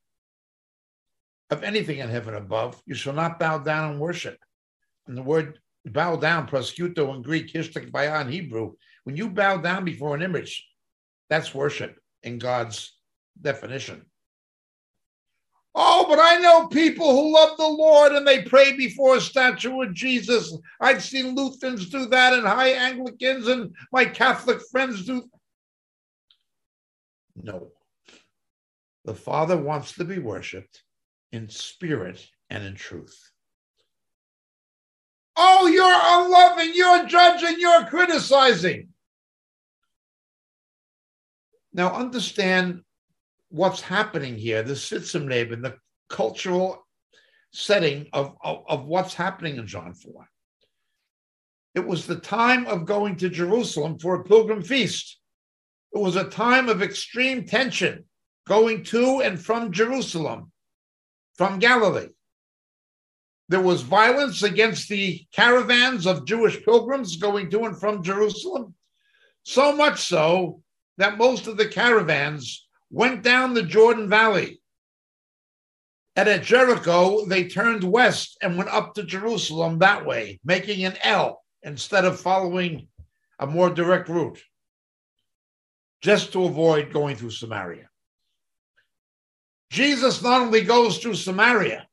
[1.51, 2.81] of anything in heaven above.
[2.87, 4.39] You shall not bow down and worship.
[5.07, 7.87] And the word bow down, proskuto in Greek, hishtak
[8.23, 10.65] in Hebrew, when you bow down before an image,
[11.29, 12.95] that's worship in God's
[13.41, 14.05] definition.
[15.75, 19.81] Oh, but I know people who love the Lord and they pray before a statue
[19.81, 20.55] of Jesus.
[20.81, 25.25] I've seen Lutherans do that and high Anglicans and my Catholic friends do.
[27.43, 27.73] No.
[29.05, 30.83] The Father wants to be worshiped
[31.33, 33.31] in spirit and in truth.
[35.37, 38.89] Oh, you're unloving, you're judging, you're criticizing.
[41.73, 42.83] Now, understand
[43.49, 46.87] what's happening here, the Sitz im Leben, the cultural
[47.53, 50.29] setting of, of, of what's happening in John 4.
[51.75, 55.19] It was the time of going to Jerusalem for a pilgrim feast.
[55.95, 58.05] It was a time of extreme tension
[58.47, 60.51] going to and from Jerusalem,
[61.37, 62.09] from Galilee.
[63.49, 68.75] There was violence against the caravans of Jewish pilgrims going to and from Jerusalem,
[69.43, 70.63] so much so
[70.99, 74.61] that most of the caravans went down the Jordan Valley.
[76.15, 80.97] And at Jericho, they turned west and went up to Jerusalem that way, making an
[81.03, 82.89] L instead of following
[83.39, 84.41] a more direct route,
[86.03, 87.89] just to avoid going through Samaria.
[89.73, 91.87] Jesus not only goes through Samaria,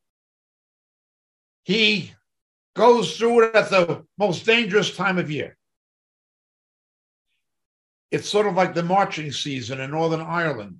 [1.63, 2.11] he
[2.75, 5.57] goes through it at the most dangerous time of year
[8.11, 10.77] it's sort of like the marching season in Northern Ireland.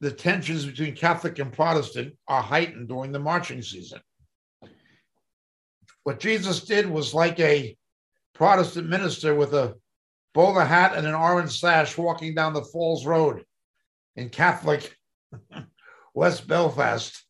[0.00, 4.00] The tensions between Catholic and Protestant are heightened during the marching season.
[6.04, 7.76] What Jesus did was like a
[8.34, 9.74] Protestant minister with a
[10.34, 13.44] bowler hat and an orange sash walking down the Falls Road
[14.14, 14.96] in Catholic
[16.14, 17.24] West Belfast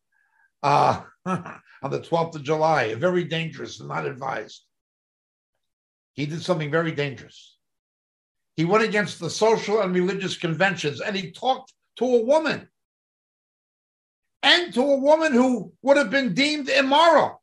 [0.63, 2.95] uh, on the 12th of July.
[2.95, 4.65] Very dangerous and not advised.
[6.15, 7.57] He did something very dangerous.
[8.57, 12.69] He went against the social and religious conventions and he talked to a woman
[14.43, 17.41] and to a woman who would have been deemed immoral.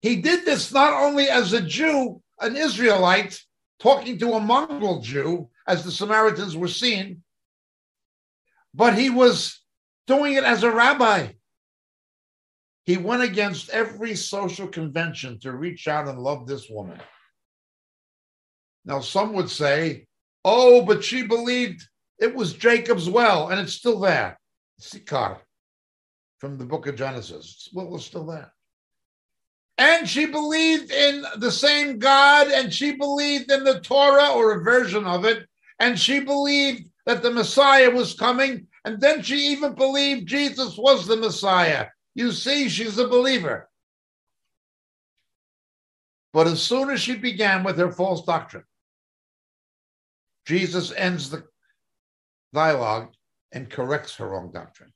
[0.00, 3.40] He did this not only as a Jew, an Israelite,
[3.78, 7.22] talking to a mongrel Jew, as the Samaritans were seen,
[8.74, 9.60] but he was
[10.06, 11.28] doing it as a rabbi.
[12.84, 17.00] He went against every social convention to reach out and love this woman.
[18.84, 20.06] Now, some would say,
[20.44, 21.86] oh, but she believed
[22.18, 24.38] it was Jacob's well, and it's still there.
[24.78, 25.38] Sychar
[26.38, 27.68] from the book of Genesis.
[27.72, 28.52] Well, it's still there.
[29.78, 34.64] And she believed in the same God, and she believed in the Torah or a
[34.64, 35.46] version of it,
[35.78, 41.06] and she believed that the Messiah was coming, and then she even believed Jesus was
[41.06, 41.86] the Messiah.
[42.14, 43.68] You see, she's a believer.
[46.32, 48.64] But as soon as she began with her false doctrine,
[50.46, 51.44] Jesus ends the
[52.52, 53.12] dialogue
[53.52, 54.92] and corrects her wrong doctrine.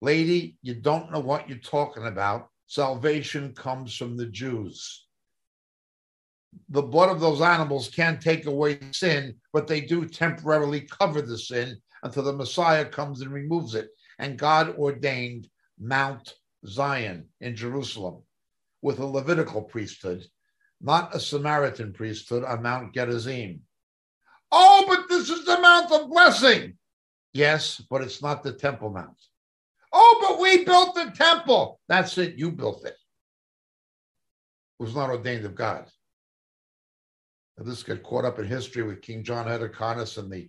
[0.00, 2.48] Lady, you don't know what you're talking about.
[2.66, 5.06] Salvation comes from the Jews.
[6.70, 11.38] The blood of those animals can't take away sin, but they do temporarily cover the
[11.38, 13.88] sin until the Messiah comes and removes it.
[14.18, 15.48] And God ordained
[15.78, 16.34] Mount
[16.66, 18.22] Zion in Jerusalem
[18.82, 20.24] with a Levitical priesthood,
[20.80, 23.62] not a Samaritan priesthood on Mount Gerizim
[24.54, 26.74] Oh, but this is the Mount of Blessing.
[27.32, 29.16] Yes, but it's not the Temple Mount.
[29.92, 31.80] Oh, but we built the temple.
[31.88, 32.36] That's it.
[32.36, 32.96] You built it.
[34.78, 35.86] It was not ordained of God.
[37.58, 40.48] Now, this got caught up in history with King John Hyrcanus and the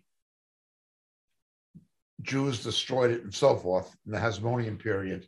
[2.23, 5.27] Jews destroyed it and so forth in the Hasmonean period.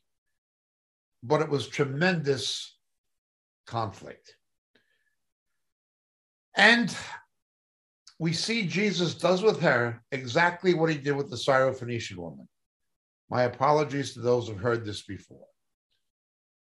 [1.21, 2.77] But it was tremendous
[3.67, 4.35] conflict.
[6.55, 6.95] And
[8.19, 12.47] we see Jesus does with her exactly what he did with the Syrophoenician woman.
[13.29, 15.47] My apologies to those who've heard this before.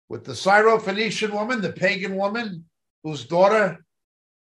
[0.09, 2.65] With the Syrophoenician woman, the pagan woman
[3.03, 3.83] whose daughter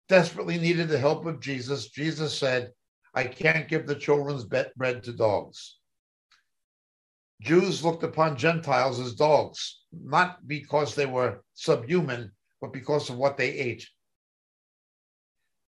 [0.09, 2.71] desperately needed the help of Jesus, Jesus said,
[3.13, 5.77] I can't give the children's bread to dogs.
[7.41, 12.31] Jews looked upon Gentiles as dogs, not because they were subhuman,
[12.61, 13.89] but because of what they ate.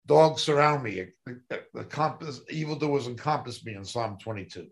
[0.06, 1.06] Dogs surround me.
[1.26, 4.66] The, the compass, evildoers encompass me in Psalm 22.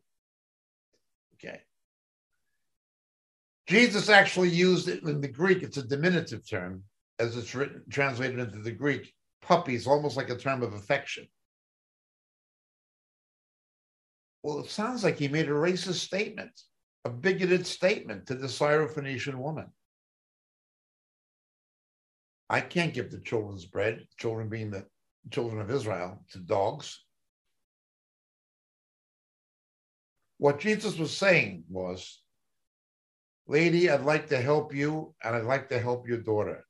[1.34, 1.60] Okay.
[3.66, 6.82] Jesus actually used it in the Greek, it's a diminutive term,
[7.18, 9.14] as it's written, translated into the Greek.
[9.40, 11.26] Puppies, almost like a term of affection.
[14.42, 16.50] Well, it sounds like he made a racist statement,
[17.04, 19.66] a bigoted statement to the Syrophoenician woman.
[22.48, 24.86] I can't give the children's bread, children being the
[25.30, 27.04] children of Israel, to dogs.
[30.38, 32.22] What Jesus was saying was,
[33.46, 36.64] Lady, I'd like to help you, and I'd like to help your daughter.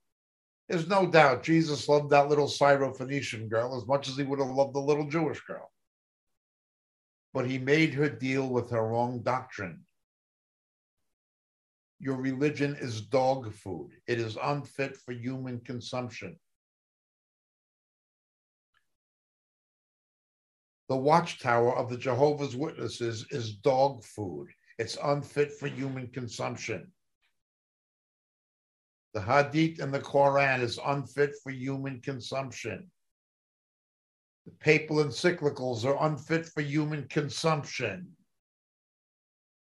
[0.67, 4.49] There's no doubt Jesus loved that little Syrophoenician girl as much as he would have
[4.49, 5.70] loved the little Jewish girl.
[7.33, 9.85] But he made her deal with her wrong doctrine.
[11.99, 16.37] Your religion is dog food, it is unfit for human consumption.
[20.91, 24.49] the watchtower of the Jehovah's Witnesses is dog food.
[24.77, 26.91] It's unfit for human consumption.
[29.13, 32.91] The Hadith and the Quran is unfit for human consumption.
[34.45, 38.07] The papal encyclicals are unfit for human consumption.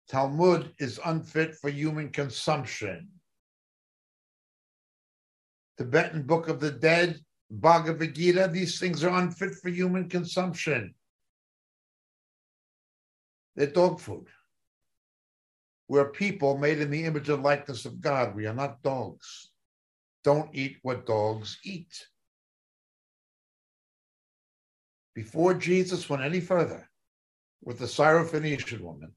[0.09, 3.09] Talmud is unfit for human consumption.
[5.77, 10.93] Tibetan Book of the Dead, Bhagavad Gita, these things are unfit for human consumption.
[13.55, 14.27] They're dog food.
[15.87, 18.35] We're people made in the image and likeness of God.
[18.35, 19.51] We are not dogs.
[20.23, 22.07] Don't eat what dogs eat.
[25.15, 26.89] Before Jesus went any further
[27.61, 29.13] with the Syrophoenician woman,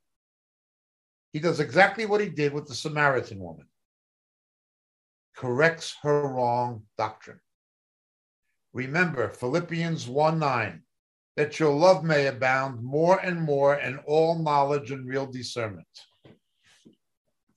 [1.33, 3.67] he does exactly what he did with the Samaritan woman
[5.37, 7.41] corrects her wrong doctrine.
[8.73, 10.83] Remember Philippians 1 9
[11.37, 15.87] that your love may abound more and more in all knowledge and real discernment.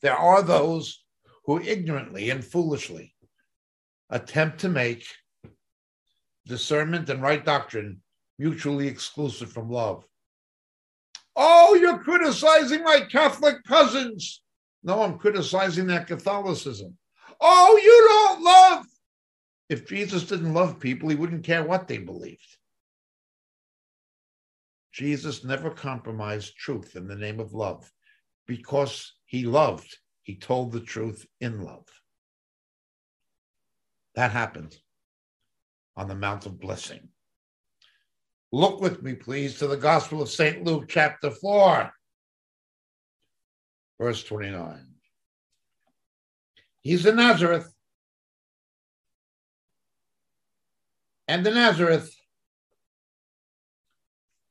[0.02, 1.04] There are those
[1.46, 3.16] who ignorantly and foolishly
[4.10, 5.06] attempt to make
[6.46, 8.02] discernment and right doctrine
[8.40, 10.04] mutually exclusive from love.
[11.36, 14.42] Oh, you're criticizing my Catholic cousins.
[14.82, 16.98] No, I'm criticizing their Catholicism.
[17.40, 18.86] Oh, you don't love.
[19.70, 22.58] If Jesus didn't love people, he wouldn't care what they believed.
[24.92, 27.92] Jesus never compromised truth in the name of love.
[28.48, 31.86] Because he loved, he told the truth in love.
[34.16, 34.76] That happened
[35.96, 37.10] on the Mount of Blessing.
[38.52, 40.64] Look with me, please, to the Gospel of St.
[40.64, 41.92] Luke, chapter 4,
[44.00, 44.80] verse 29.
[46.82, 47.72] He's in Nazareth.
[51.28, 52.16] And the Nazareth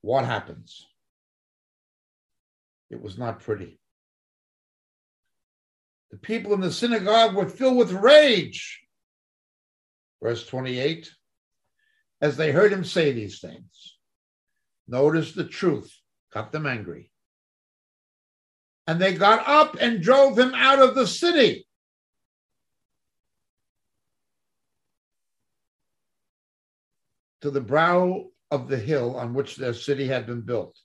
[0.08, 0.86] what happens?
[2.90, 3.78] It was not pretty.
[6.10, 8.80] The people in the synagogue were filled with rage.
[10.22, 11.12] Verse 28
[12.20, 13.96] as they heard him say these things.
[14.86, 15.94] Notice the truth
[16.32, 17.10] got them angry.
[18.86, 21.66] And they got up and drove him out of the city.
[27.42, 30.76] To the brow of the hill on which their city had been built.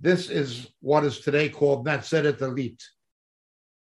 [0.00, 2.82] This is what is today called Natzeret Illit.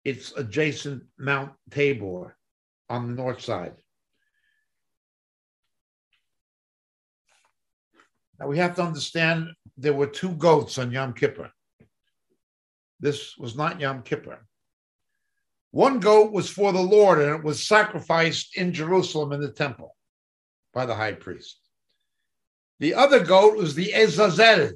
[0.06, 2.38] It's adjacent Mount Tabor
[2.90, 3.83] on the north side.
[8.40, 11.52] Now we have to understand there were two goats on Yom Kippur.
[13.00, 14.46] This was not Yom Kippur.
[15.72, 19.96] One goat was for the Lord and it was sacrificed in Jerusalem in the temple
[20.74, 21.60] by the high priest.
[22.80, 24.72] The other goat was the Azazel,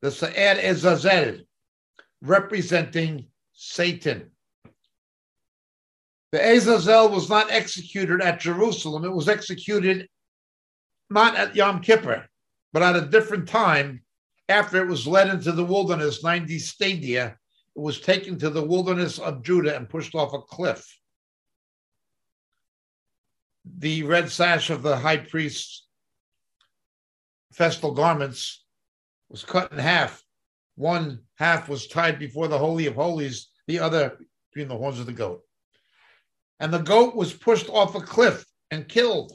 [0.00, 1.38] the Sa'ed Azazel,
[2.22, 4.30] representing Satan.
[6.32, 9.04] The Azazel was not executed at Jerusalem.
[9.04, 10.08] It was executed
[11.10, 12.26] not at Yom Kippur,
[12.72, 14.02] but at a different time
[14.48, 17.36] after it was led into the wilderness, 90 stadia.
[17.74, 20.86] It was taken to the wilderness of Judah and pushed off a cliff.
[23.78, 25.86] The red sash of the high priest's
[27.52, 28.64] festal garments
[29.28, 30.22] was cut in half.
[30.76, 34.18] One half was tied before the Holy of Holies, the other
[34.52, 35.42] between the horns of the goat.
[36.60, 39.32] And the goat was pushed off a cliff and killed.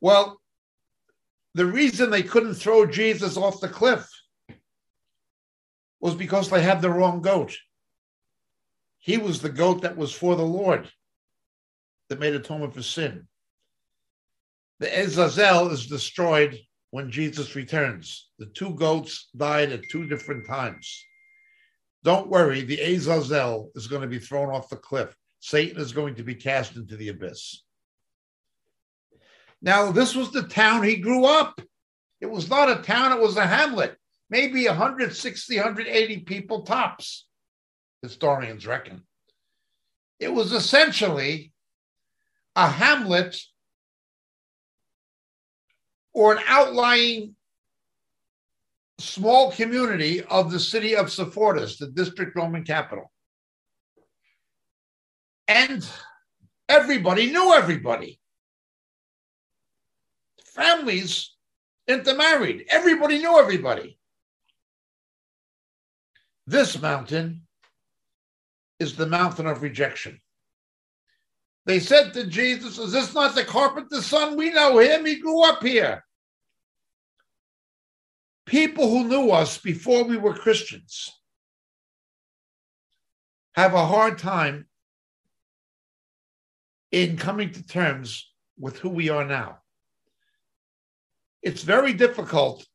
[0.00, 0.40] Well,
[1.54, 4.06] the reason they couldn't throw Jesus off the cliff
[6.00, 7.56] was because they had the wrong goat.
[8.98, 10.90] He was the goat that was for the Lord
[12.08, 13.26] that made atonement for sin.
[14.78, 16.58] The Azazel is destroyed
[16.90, 18.28] when Jesus returns.
[18.38, 21.04] The two goats died at two different times.
[22.04, 25.16] Don't worry, the Azazel is going to be thrown off the cliff.
[25.40, 27.62] Satan is going to be cast into the abyss.
[29.62, 31.60] Now, this was the town he grew up.
[32.20, 33.96] It was not a town, it was a hamlet.
[34.28, 37.26] Maybe 160, 180 people tops,
[38.02, 39.02] historians reckon.
[40.18, 41.52] It was essentially
[42.56, 43.38] a hamlet
[46.12, 47.36] or an outlying
[48.98, 53.12] small community of the city of Sepphoris, the district Roman capital.
[55.46, 55.86] And
[56.68, 58.18] everybody knew everybody.
[60.56, 61.34] Families
[61.86, 62.64] intermarried.
[62.70, 63.98] Everybody knew everybody.
[66.46, 67.42] This mountain
[68.80, 70.20] is the mountain of rejection.
[71.66, 74.36] They said to Jesus, Is this not the carpenter's son?
[74.36, 75.04] We know him.
[75.04, 76.04] He grew up here.
[78.46, 81.12] People who knew us before we were Christians
[83.54, 84.66] have a hard time
[86.92, 89.58] in coming to terms with who we are now.
[91.46, 92.66] It's very difficult,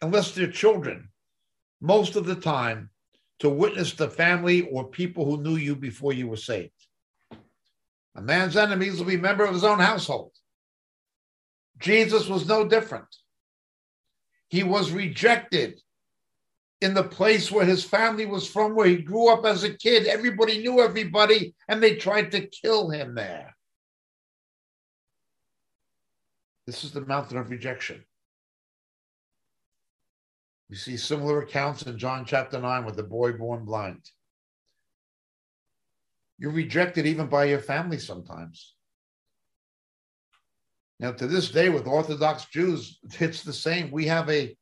[0.00, 1.10] unless they're children,
[1.82, 2.88] most of the time,
[3.40, 6.72] to witness the family or people who knew you before you were saved.
[8.14, 10.32] A man's enemies will be a member of his own household.
[11.78, 13.14] Jesus was no different.
[14.48, 15.78] He was rejected
[16.80, 20.06] in the place where his family was from, where he grew up as a kid.
[20.06, 23.55] Everybody knew everybody, and they tried to kill him there.
[26.66, 28.04] This is the mountain of rejection.
[30.68, 34.10] We see similar accounts in John chapter 9 with the boy born blind.
[36.38, 38.74] You're rejected even by your family sometimes.
[40.98, 43.90] Now, to this day, with Orthodox Jews, it's the same.
[43.90, 44.56] We have a,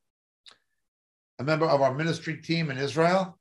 [1.38, 3.38] a member of our ministry team in Israel,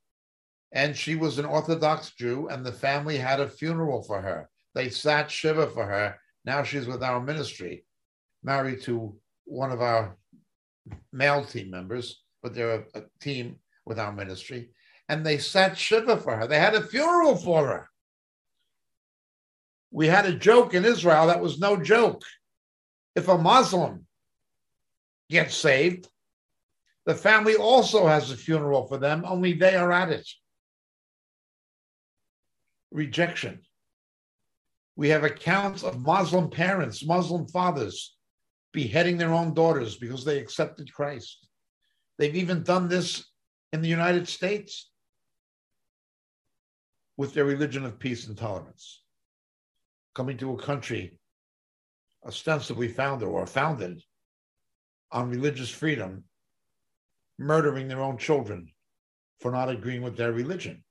[0.72, 4.50] and she was an Orthodox Jew, and the family had a funeral for her.
[4.74, 6.18] They sat Shiva for her.
[6.46, 7.86] Now she's with our ministry,
[8.44, 9.16] married to
[9.46, 10.18] one of our
[11.12, 14.70] male team members but they're a, a team with our ministry,
[15.10, 16.46] and they sat Shiva for her.
[16.46, 17.90] They had a funeral for her.
[19.92, 22.24] We had a joke in Israel that was no joke.
[23.16, 24.06] If a Muslim
[25.30, 26.08] gets saved,
[27.06, 30.28] the family also has a funeral for them, only they are at it.
[32.92, 33.62] Rejection.
[34.96, 38.16] We have accounts of Muslim parents, Muslim fathers
[38.74, 41.48] beheading their own daughters because they accepted Christ.
[42.18, 43.26] They've even done this
[43.72, 44.92] in the United States
[47.16, 49.04] with their religion of peace and tolerance.
[50.16, 51.20] Coming to a country
[52.26, 54.02] ostensibly founded or founded
[55.12, 56.24] on religious freedom,
[57.38, 58.70] murdering their own children
[59.40, 60.84] for not agreeing with their religion.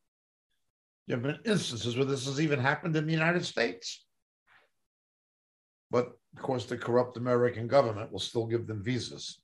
[1.06, 4.04] There have been instances where this has even happened in the United States.
[5.90, 9.42] But of course, the corrupt American government will still give them visas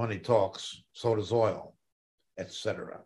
[0.00, 1.74] money talks, so does oil,
[2.38, 3.00] etc.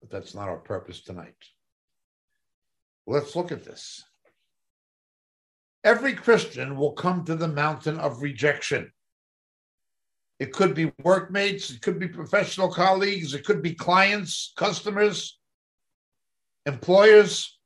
[0.00, 1.36] But that's not our purpose tonight.
[3.06, 4.02] Let's look at this.
[5.84, 8.90] Every Christian will come to the mountain of rejection.
[10.38, 15.38] It could be workmates, it could be professional colleagues, it could be clients, customers,
[16.64, 17.58] employers,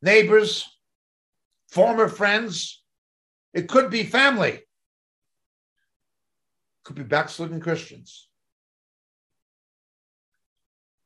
[0.00, 0.64] neighbors,
[1.72, 2.82] former friends.
[3.52, 4.60] It could be family
[6.84, 8.28] could be backslidden Christians.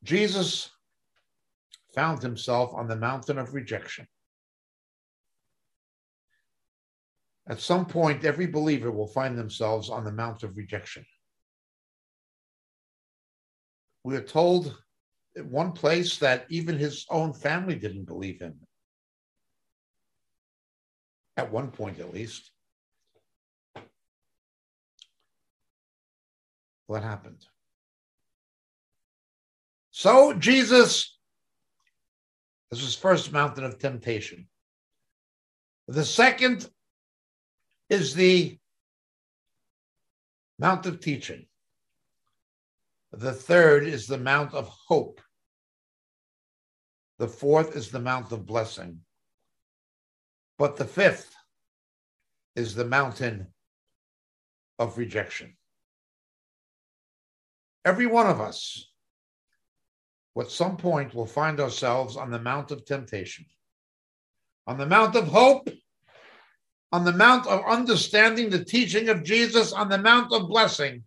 [0.03, 0.71] Jesus
[1.95, 4.07] found himself on the mountain of rejection.
[7.49, 11.07] At some point, every believer will find themselves on the Mount of Rejection.
[14.03, 14.77] We are told
[15.37, 18.66] at one place that even his own family didn't believe him.
[21.37, 22.51] At one point, at least.
[26.87, 27.45] What happened?
[29.91, 31.19] So, Jesus,
[32.71, 34.47] this is first mountain of temptation.
[35.89, 36.69] The second
[37.89, 38.59] is the
[40.59, 41.47] Mount of Teaching.
[43.13, 45.21] The third is the Mount of Hope.
[47.19, 49.01] The fourth is the Mount of Blessing.
[50.59, 51.35] But the fifth
[52.55, 53.49] is the mountain
[54.79, 55.57] of rejection.
[57.85, 58.91] Every one of us,
[60.39, 63.47] at some point, will find ourselves on the Mount of Temptation,
[64.67, 65.69] on the Mount of Hope,
[66.93, 71.05] on the Mount of understanding the teaching of Jesus, on the Mount of Blessing,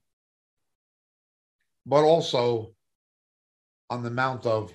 [1.85, 2.73] but also
[3.89, 4.71] on the Mount of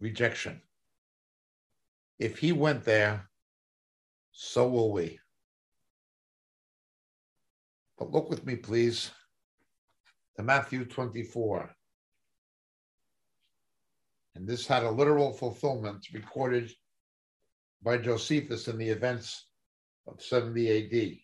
[0.00, 0.60] Rejection.
[2.18, 3.29] If he went there,
[4.42, 5.20] so will we.
[7.98, 9.10] But look with me, please,
[10.36, 11.70] to Matthew 24.
[14.34, 16.72] And this had a literal fulfillment recorded
[17.82, 19.44] by Josephus in the events
[20.06, 21.18] of 70 AD.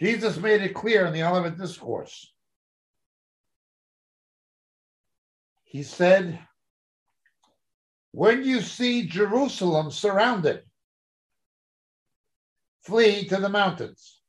[0.00, 2.32] Jesus made it clear in the Olivet Discourse.
[5.64, 6.38] He said,
[8.12, 10.62] When you see Jerusalem surrounded,
[12.82, 14.20] flee to the mountains.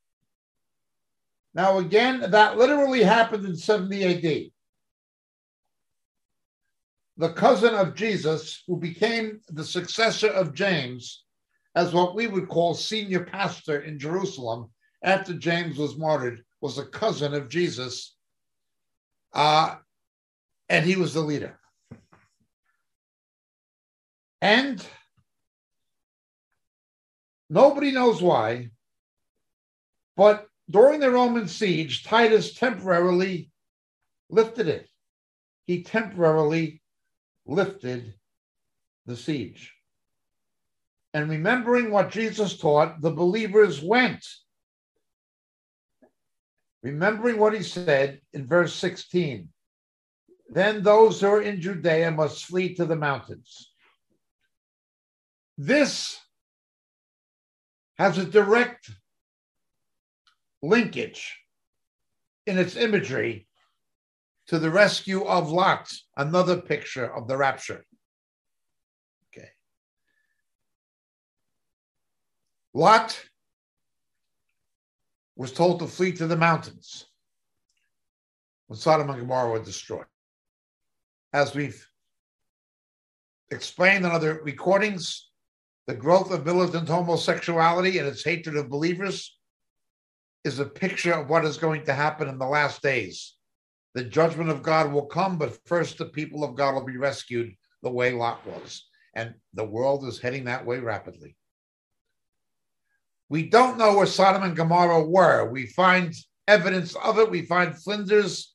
[1.53, 4.51] Now, again, that literally happened in 70 AD.
[7.17, 11.25] The cousin of Jesus, who became the successor of James
[11.75, 14.71] as what we would call senior pastor in Jerusalem
[15.03, 18.15] after James was martyred, was a cousin of Jesus.
[19.33, 19.75] Uh,
[20.69, 21.59] and he was the leader.
[24.41, 24.83] And
[27.53, 28.71] Nobody knows why,
[30.17, 33.51] but during the Roman siege, Titus temporarily
[34.27, 34.89] lifted it.
[35.67, 36.81] He temporarily
[37.45, 38.15] lifted
[39.05, 39.71] the siege.
[41.13, 44.25] And remembering what Jesus taught, the believers went.
[46.81, 49.49] Remembering what he said in verse 16
[50.49, 53.71] then those who are in Judea must flee to the mountains.
[55.57, 56.19] This
[57.97, 58.89] has a direct
[60.61, 61.37] linkage
[62.45, 63.47] in its imagery
[64.47, 67.85] to the rescue of Lot, another picture of the rapture.
[69.29, 69.49] Okay.
[72.73, 73.19] Lot
[75.35, 77.07] was told to flee to the mountains
[78.67, 80.05] when Sodom and Gomorrah were destroyed.
[81.31, 81.87] As we've
[83.49, 85.29] explained in other recordings,
[85.88, 89.38] the growth of militant homosexuality and its hatred of believers
[90.45, 93.36] is a picture of what is going to happen in the last days.
[93.93, 97.53] The judgment of God will come, but first the people of God will be rescued
[97.84, 98.86] the way Lot was.
[99.13, 101.36] And the world is heading that way rapidly.
[103.29, 105.49] We don't know where Sodom and Gomorrah were.
[105.49, 106.13] We find
[106.47, 107.29] evidence of it.
[107.29, 108.53] We find flinders,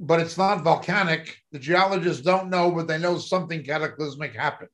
[0.00, 1.36] but it's not volcanic.
[1.52, 4.70] The geologists don't know, but they know something cataclysmic happened.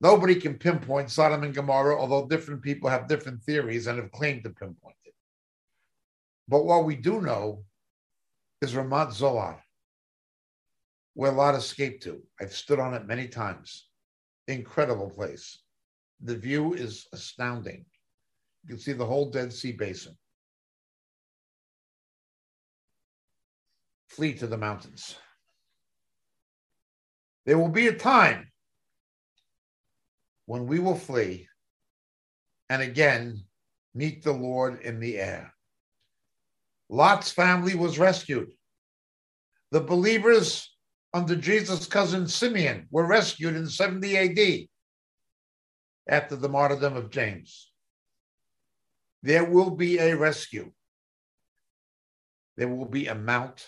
[0.00, 4.44] Nobody can pinpoint Sodom and Gomorrah, although different people have different theories and have claimed
[4.44, 5.14] to pinpoint it.
[6.48, 7.64] But what we do know
[8.60, 9.62] is Ramat Zoar,
[11.14, 12.22] where Lot escaped to.
[12.40, 13.88] I've stood on it many times.
[14.48, 15.62] Incredible place.
[16.22, 17.84] The view is astounding.
[18.64, 20.16] You can see the whole Dead Sea Basin.
[24.08, 25.16] Flee to the mountains.
[27.44, 28.50] There will be a time
[30.46, 31.48] when we will flee
[32.70, 33.44] and again
[33.94, 35.52] meet the Lord in the air.
[36.88, 38.52] Lot's family was rescued.
[39.72, 40.72] The believers
[41.12, 44.68] under Jesus' cousin Simeon were rescued in 70 AD
[46.08, 47.72] after the martyrdom of James.
[49.22, 50.72] There will be a rescue.
[52.56, 53.66] There will be a mount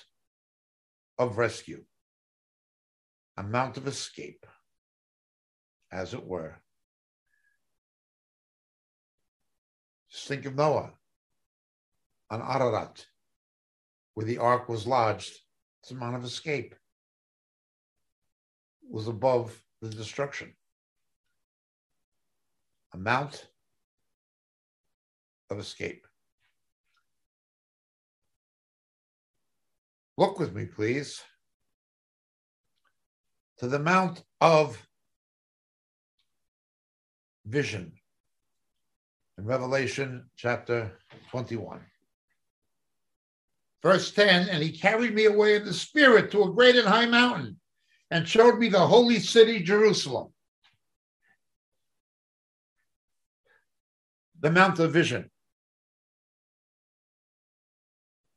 [1.18, 1.84] of rescue,
[3.36, 4.46] a mount of escape,
[5.90, 6.60] as it were.
[10.26, 10.92] Think of Noah
[12.30, 13.06] on Ararat,
[14.14, 15.32] where the ark was lodged.
[15.82, 16.74] It's amount of escape.
[18.90, 20.54] Was above the destruction.
[22.94, 23.46] A mount
[25.50, 26.06] of escape.
[30.16, 31.22] Look with me, please,
[33.58, 34.88] to the Mount of
[37.46, 37.97] Vision
[39.38, 40.98] in Revelation chapter
[41.30, 41.80] 21.
[43.82, 47.06] Verse 10 And he carried me away in the spirit to a great and high
[47.06, 47.58] mountain
[48.10, 50.32] and showed me the holy city, Jerusalem.
[54.40, 55.30] The Mount of Vision.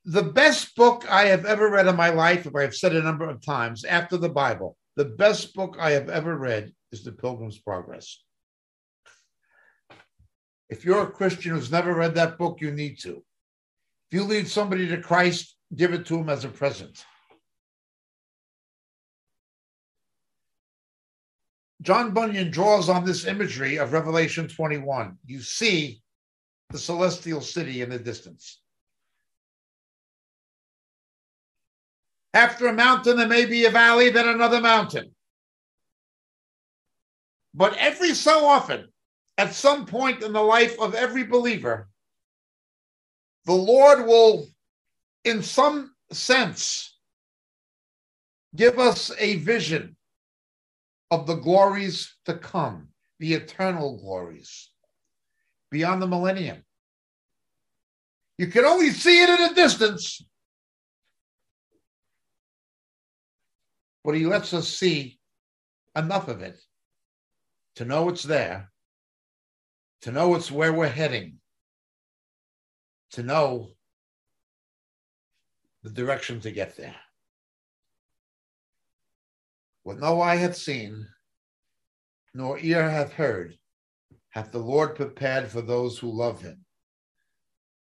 [0.05, 3.29] The best book I have ever read in my life, if I've said a number
[3.29, 7.59] of times, after the Bible, the best book I have ever read is The Pilgrim's
[7.59, 8.19] Progress.
[10.71, 13.21] If you're a Christian who's never read that book, you need to.
[14.09, 17.05] If you lead somebody to Christ, give it to them as a present.
[21.81, 25.17] John Bunyan draws on this imagery of Revelation 21.
[25.25, 26.01] You see
[26.69, 28.61] the celestial city in the distance.
[32.33, 35.11] After a mountain, there may be a valley, then another mountain.
[37.53, 38.90] But every so often,
[39.41, 41.89] at some point in the life of every believer,
[43.45, 44.45] the Lord will,
[45.25, 46.95] in some sense,
[48.55, 49.95] give us a vision
[51.09, 54.69] of the glories to come, the eternal glories
[55.71, 56.63] beyond the millennium.
[58.37, 60.23] You can only see it in a distance,
[64.03, 65.19] but he lets us see
[65.95, 66.59] enough of it
[67.77, 68.70] to know it's there,
[70.01, 71.37] to know it's where we're heading,
[73.11, 73.71] to know
[75.83, 76.95] the direction to get there.
[79.83, 81.07] What no eye hath seen,
[82.33, 83.57] nor ear hath heard,
[84.29, 86.65] hath the Lord prepared for those who love him.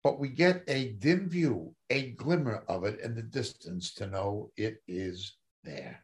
[0.03, 4.51] But we get a dim view, a glimmer of it in the distance to know
[4.55, 6.03] it is there.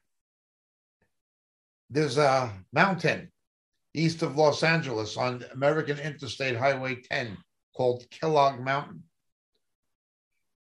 [1.89, 3.31] There's a mountain
[3.93, 7.37] east of Los Angeles on American Interstate Highway 10
[7.75, 9.03] called Kellogg Mountain.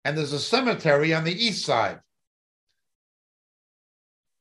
[0.03, 1.99] And there's a cemetery on the east side,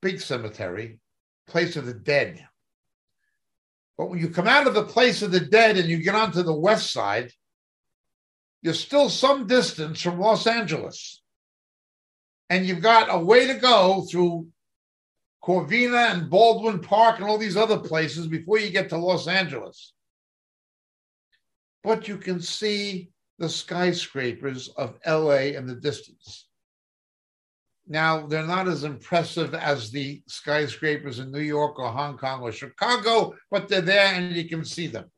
[0.00, 1.00] big cemetery,
[1.46, 2.46] place of the dead.
[3.96, 6.42] But when you come out of the place of the dead and you get onto
[6.42, 7.32] the west side,
[8.62, 11.20] you're still some distance from Los Angeles.
[12.48, 14.48] And you've got a way to go through
[15.42, 19.92] Covina and Baldwin Park and all these other places before you get to Los Angeles.
[21.84, 26.46] But you can see the skyscrapers of LA in the distance.
[27.86, 32.52] Now, they're not as impressive as the skyscrapers in New York or Hong Kong or
[32.52, 35.10] Chicago, but they're there and you can see them.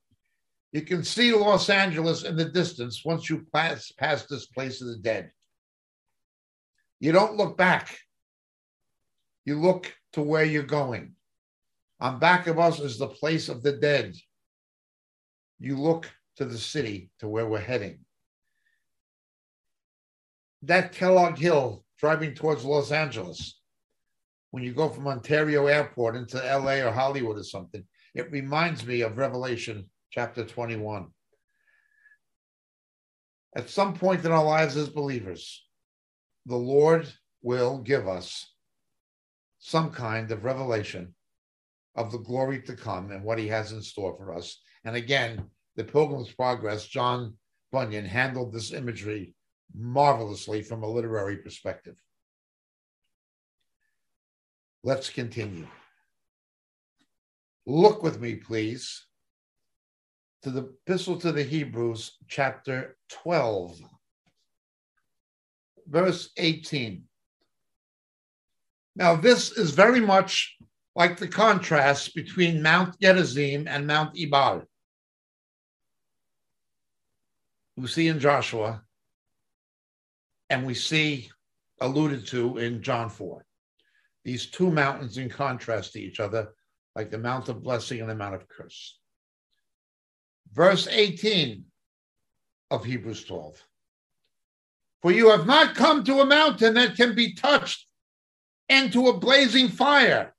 [0.72, 4.86] You can see Los Angeles in the distance once you pass past this place of
[4.86, 5.32] the dead.
[7.00, 7.98] You don't look back.
[9.44, 11.14] You look to where you're going.
[12.00, 14.14] On back of us is the place of the dead.
[15.58, 18.00] You look to the city to where we're heading.
[20.62, 23.60] That Kellogg Hill driving towards Los Angeles,
[24.50, 27.84] when you go from Ontario Airport into LA or Hollywood or something,
[28.14, 31.08] it reminds me of Revelation chapter 21.
[33.56, 35.64] At some point in our lives as believers,
[36.46, 37.06] the Lord
[37.42, 38.46] will give us
[39.60, 41.14] some kind of revelation
[41.94, 44.60] of the glory to come and what he has in store for us.
[44.84, 45.44] And again,
[45.76, 47.34] the Pilgrim's Progress, John
[47.70, 49.34] Bunyan handled this imagery
[49.74, 51.94] marvelously from a literary perspective.
[54.82, 55.66] Let's continue.
[57.66, 59.04] Look with me, please,
[60.42, 63.78] to the Epistle to the Hebrews, chapter 12,
[65.86, 67.04] verse 18.
[69.00, 70.58] Now, this is very much
[70.94, 74.64] like the contrast between Mount Gerizim and Mount Ebal.
[77.78, 78.82] We see in Joshua,
[80.50, 81.30] and we see
[81.80, 83.42] alluded to in John 4.
[84.26, 86.52] These two mountains in contrast to each other,
[86.94, 88.98] like the Mount of Blessing and the Mount of Curse.
[90.52, 91.64] Verse 18
[92.70, 93.64] of Hebrews 12.
[95.00, 97.86] For you have not come to a mountain that can be touched
[98.70, 100.32] and to a blazing fire,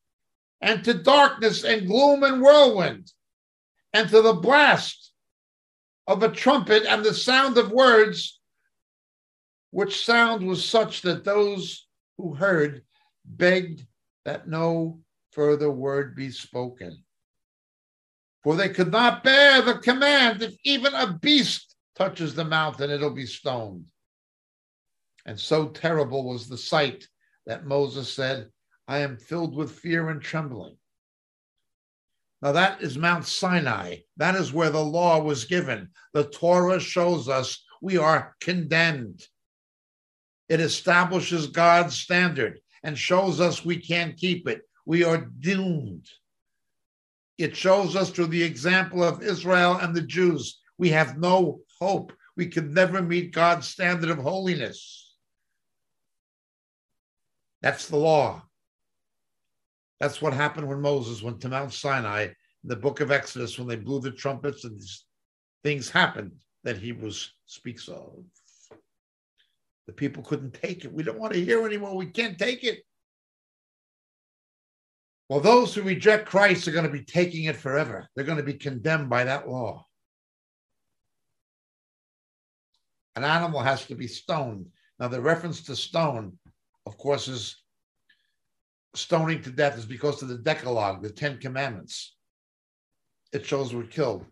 [0.61, 3.11] and to darkness and gloom and whirlwind,
[3.93, 5.11] and to the blast
[6.07, 8.39] of a trumpet and the sound of words,
[9.71, 12.83] which sound was such that those who heard
[13.25, 13.85] begged
[14.23, 15.01] that no
[15.31, 17.03] further word be spoken.
[18.43, 23.11] For they could not bear the command if even a beast touches the mountain, it'll
[23.11, 23.87] be stoned.
[25.25, 27.07] And so terrible was the sight
[27.45, 28.49] that Moses said,
[28.87, 30.77] I am filled with fear and trembling.
[32.41, 33.97] Now, that is Mount Sinai.
[34.17, 35.89] That is where the law was given.
[36.13, 39.21] The Torah shows us we are condemned.
[40.49, 44.61] It establishes God's standard and shows us we can't keep it.
[44.85, 46.07] We are doomed.
[47.37, 52.11] It shows us through the example of Israel and the Jews, we have no hope.
[52.35, 55.00] We could never meet God's standard of holiness.
[57.61, 58.43] That's the law.
[59.99, 62.33] That's what happened when Moses went to Mount Sinai in
[62.63, 65.05] the book of Exodus when they blew the trumpets and these
[65.63, 66.31] things happened
[66.63, 68.23] that Hebrews speaks of.
[69.87, 70.93] The people couldn't take it.
[70.93, 71.95] We don't want to hear anymore.
[71.95, 72.79] We can't take it.
[75.29, 78.07] Well, those who reject Christ are going to be taking it forever.
[78.15, 79.85] They're going to be condemned by that law.
[83.15, 84.67] An animal has to be stoned.
[84.99, 86.37] Now, the reference to stone,
[86.85, 87.57] of course, is
[88.93, 92.15] stoning to death is because of the Decalogue, the Ten Commandments.
[93.33, 94.25] It shows we're killed.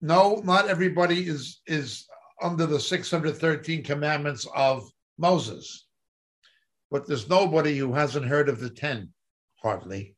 [0.00, 2.06] No, not everybody is is
[2.40, 5.86] under the 613 commandments of Moses,
[6.90, 9.12] but there's nobody who hasn't heard of the ten,
[9.62, 10.16] hardly.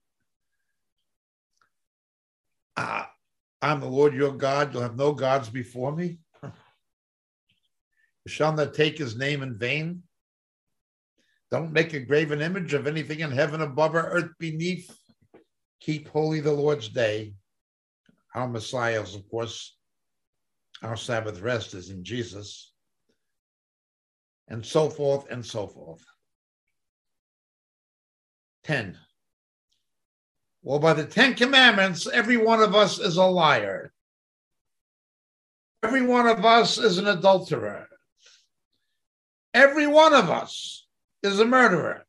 [2.77, 3.05] Uh,
[3.61, 4.73] I'm the Lord your God.
[4.73, 6.19] You'll have no gods before me.
[8.25, 10.05] You shall not take his name in vain.
[11.53, 14.91] Don't make a graven image of anything in heaven above or earth beneath.
[15.81, 17.35] Keep holy the Lord's day.
[18.35, 19.77] Our Messiah is, of course,
[20.83, 22.73] our Sabbath rest is in Jesus.
[24.49, 26.03] And so forth and so forth.
[28.65, 28.97] 10.
[30.63, 33.93] Well, by the Ten Commandments, every one of us is a liar.
[35.83, 37.89] Every one of us is an adulterer.
[39.53, 40.82] Every one of us
[41.23, 42.05] is a murderer.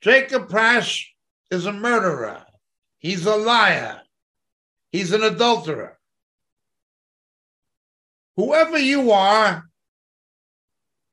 [0.00, 1.06] Jacob Prasch
[1.50, 2.44] is a murderer.
[2.98, 4.00] He's a liar.
[4.92, 5.98] He's an adulterer.
[8.36, 9.64] Whoever you are,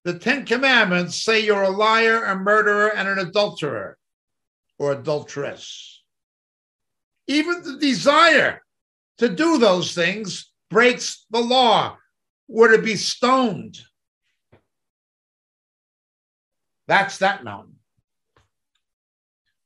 [0.03, 3.97] the Ten Commandments say you're a liar, a murderer, and an adulterer
[4.80, 6.01] or adulteress.
[7.28, 8.61] Even the desire
[9.17, 11.97] to do those things breaks the law.
[12.47, 13.78] Were to be stoned.
[16.88, 17.76] That's that mountain.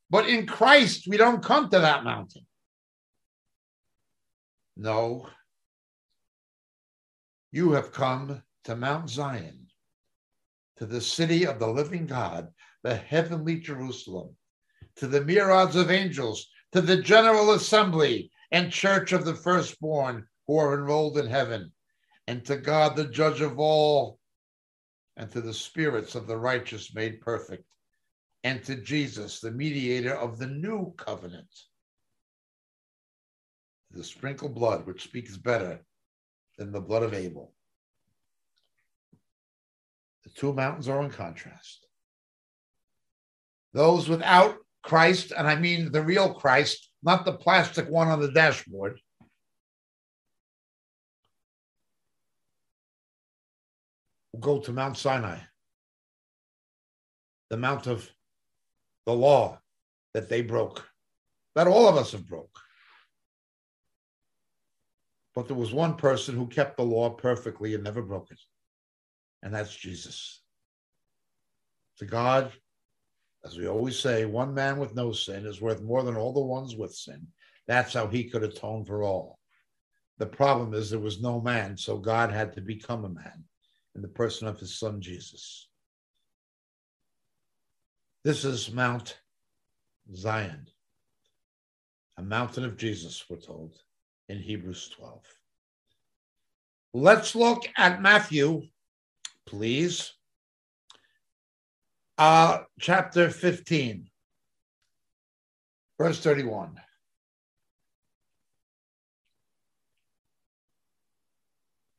[0.10, 2.46] But in Christ, we don't come to that mountain.
[4.76, 5.28] No.
[7.52, 9.68] You have come to Mount Zion,
[10.78, 12.50] to the city of the living God,
[12.84, 14.36] the heavenly Jerusalem,
[14.96, 20.58] to the myriads of angels, to the general assembly and church of the firstborn who
[20.58, 21.72] are enrolled in heaven,
[22.28, 24.20] and to God, the judge of all,
[25.22, 27.64] and to the spirits of the righteous made perfect,
[28.44, 31.48] and to Jesus, the mediator of the new covenant.
[33.92, 35.80] The sprinkled blood, which speaks better
[36.58, 37.54] than the blood of Abel.
[40.24, 41.86] The two mountains are in contrast.
[43.74, 48.32] Those without Christ, and I mean the real Christ, not the plastic one on the
[48.32, 49.00] dashboard,
[54.40, 55.38] go to Mount Sinai,
[57.50, 58.10] the Mount of
[59.06, 59.60] the law
[60.14, 60.88] that they broke,
[61.56, 62.58] that all of us have broke.
[65.36, 68.40] But there was one person who kept the law perfectly and never broke it,
[69.44, 70.42] and that's Jesus.
[71.98, 72.52] To God,
[73.46, 76.40] as we always say, one man with no sin is worth more than all the
[76.40, 77.28] ones with sin.
[77.68, 79.40] That's how he could atone for all.
[80.18, 83.44] The problem is there was no man, so God had to become a man
[83.96, 85.68] in the person of his son Jesus.
[88.24, 89.18] This is Mount
[90.16, 90.68] Zion,
[92.18, 93.76] a mountain of Jesus, we're told
[94.30, 95.22] in Hebrews 12.
[96.94, 98.64] Let's look at Matthew,
[99.46, 100.14] please.
[102.18, 104.08] Uh, chapter 15,
[105.98, 106.80] verse 31.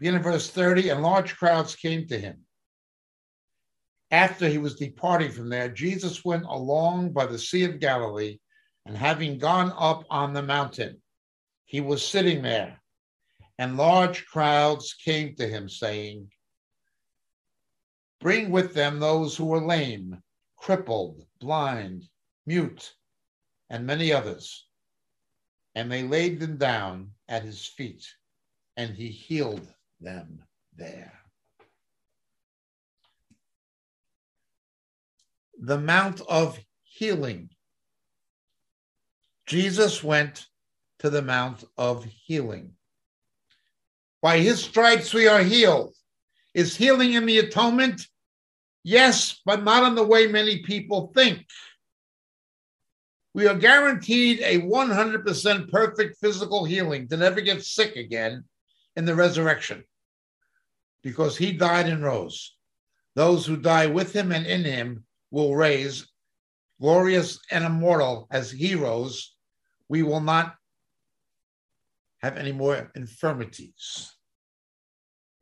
[0.02, 2.44] In verse 30, and large crowds came to him.
[4.10, 8.40] After he was departing from there, Jesus went along by the Sea of Galilee,
[8.84, 11.00] and having gone up on the mountain,
[11.66, 12.82] he was sitting there,
[13.58, 16.32] and large crowds came to him, saying,
[18.20, 20.20] Bring with them those who are lame,
[20.56, 22.08] crippled, blind,
[22.44, 22.92] mute,
[23.70, 24.66] and many others.
[25.76, 28.04] And they laid them down at his feet,
[28.76, 29.72] and he healed
[30.02, 30.42] them
[30.76, 31.12] there.
[35.60, 37.50] The Mount of Healing.
[39.46, 40.46] Jesus went
[40.98, 42.72] to the Mount of Healing.
[44.20, 45.94] By his stripes we are healed.
[46.54, 48.06] Is healing in the atonement?
[48.84, 51.46] Yes, but not in the way many people think.
[53.34, 58.44] We are guaranteed a 100% perfect physical healing to never get sick again
[58.96, 59.84] in the resurrection
[61.02, 62.56] because he died and rose.
[63.14, 66.06] Those who die with him and in him will raise
[66.80, 69.34] glorious and immortal as heroes.
[69.88, 70.54] We will not
[72.22, 74.12] have any more infirmities.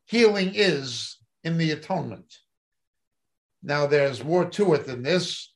[0.05, 2.33] Healing is in the atonement.
[3.63, 5.53] Now, there's more to it than this.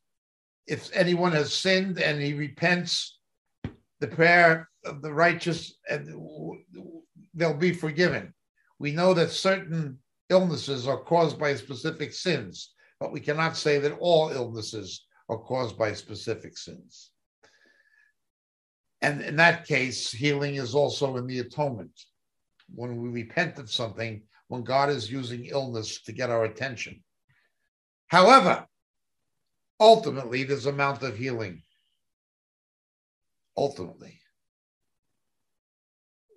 [0.68, 3.20] If anyone has sinned and he repents,
[4.00, 6.08] the prayer of the righteous, and
[7.34, 8.35] they'll be forgiven.
[8.80, 10.00] We know that certain
[10.30, 15.78] illnesses are caused by specific sins, but we cannot say that all illnesses are caused
[15.78, 17.12] by specific sins.
[19.02, 21.92] And in that case, healing is also in the atonement.
[22.74, 27.04] When we repent of something, when God is using illness to get our attention.
[28.08, 28.66] However,
[29.80, 31.64] ultimately, there's a mount of healing.
[33.58, 34.20] Ultimately,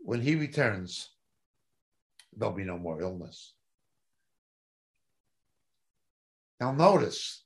[0.03, 1.11] when he returns,
[2.39, 3.55] there'll be no more illness.
[6.61, 7.45] Now, notice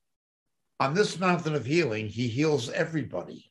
[0.80, 3.50] on this mountain of healing, he heals everybody.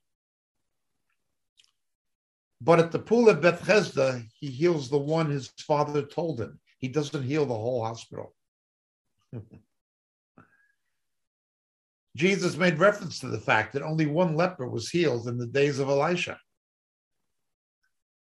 [2.60, 6.60] But at the pool of Bethesda, he heals the one his father told him.
[6.78, 8.36] He doesn't heal the whole hospital.
[12.16, 15.80] Jesus made reference to the fact that only one leper was healed in the days
[15.80, 16.38] of Elisha.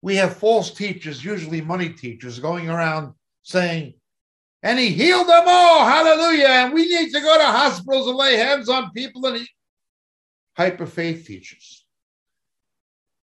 [0.02, 3.94] We have false teachers, usually money teachers, going around saying,
[4.62, 5.84] and he healed them all.
[5.84, 6.48] Hallelujah.
[6.48, 9.48] And we need to go to hospitals and lay hands on people and he...
[10.56, 11.86] hyper faith teachers.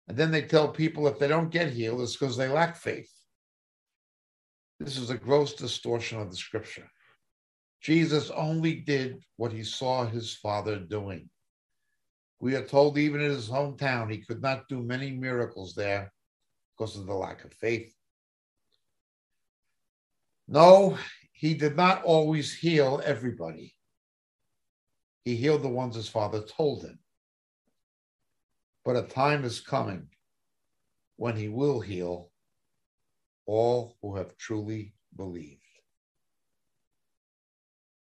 [0.09, 3.11] And then they tell people if they don't get healed, it's because they lack faith.
[4.81, 6.89] This is a gross distortion of the scripture.
[7.81, 11.29] Jesus only did what he saw his father doing.
[12.41, 16.13] We are told even in his hometown, he could not do many miracles there
[16.77, 17.95] because of the lack of faith.
[20.49, 20.99] No,
[21.33, 23.75] he did not always heal everybody.
[25.25, 26.99] He healed the ones his father told him.
[28.85, 30.09] But a time is coming
[31.17, 32.31] when he will heal
[33.47, 35.61] all who have truly believed.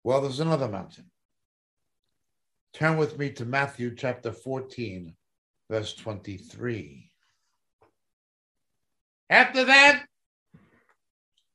[0.02, 1.10] Well, there's another mountain.
[2.72, 5.14] Turn with me to Matthew chapter 14,
[5.70, 7.11] verse 23.
[9.32, 10.04] After that,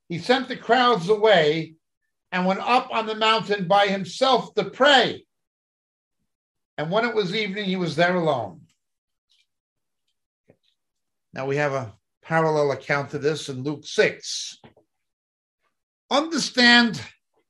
[0.09, 1.75] he sent the crowds away
[2.31, 5.27] and went up on the mountain by himself to pray.
[6.79, 8.61] And when it was evening, he was there alone.
[11.33, 14.57] Now we have a parallel account to this in Luke 6.
[16.09, 16.99] Understand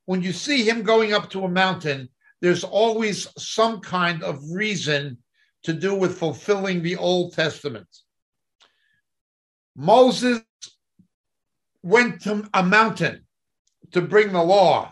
[0.07, 2.09] when you see him going up to a mountain,
[2.41, 5.19] there's always some kind of reason
[5.63, 7.88] to do with fulfilling the Old Testament.
[9.78, 10.41] Moses
[11.84, 13.25] went to a mountain
[13.91, 14.91] to bring the law.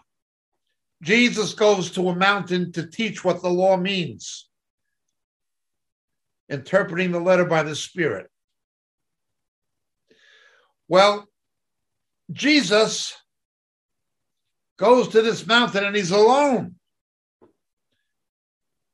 [1.02, 4.48] Jesus goes to a mountain to teach what the law means,
[6.48, 8.30] interpreting the letter by the Spirit.
[10.88, 11.28] Well,
[12.32, 13.16] Jesus
[14.78, 16.76] goes to this mountain and he's alone.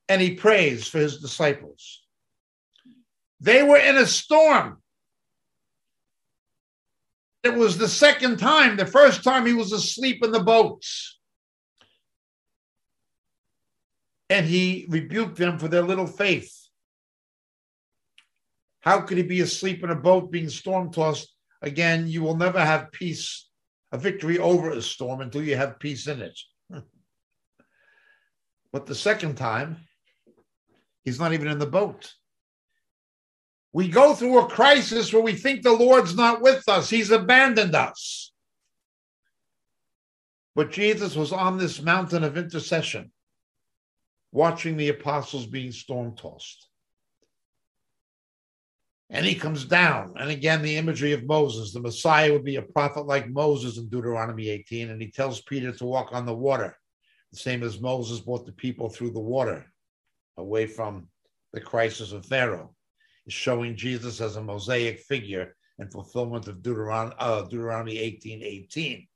[0.08, 2.02] And he prays for his disciples.
[3.40, 4.81] They were in a storm.
[7.44, 8.78] It was the second time.
[8.78, 11.20] The first time he was asleep in the boats.
[14.30, 16.56] And he rebuked them for their little faith.
[18.82, 21.34] How could he be asleep in a boat being storm tossed?
[21.62, 23.48] Again, you will never have peace,
[23.92, 26.40] a victory over a storm until you have peace in it.
[28.72, 29.78] but the second time,
[31.04, 32.12] he's not even in the boat.
[33.74, 37.76] We go through a crisis where we think the Lord's not with us, He's abandoned
[37.76, 38.32] us.
[40.56, 43.12] But Jesus was on this mountain of intercession,
[44.34, 46.68] watching the apostles being storm tossed.
[49.10, 50.14] And he comes down.
[50.18, 51.74] And again, the imagery of Moses.
[51.74, 54.90] The Messiah would be a prophet like Moses in Deuteronomy 18.
[54.90, 56.78] And he tells Peter to walk on the water,
[57.32, 59.66] the same as Moses brought the people through the water
[60.38, 61.10] away from
[61.52, 62.74] the crisis of Pharaoh
[63.26, 69.08] is showing Jesus as a mosaic figure and fulfillment of Deuteron- uh, Deuteronomy 18 18.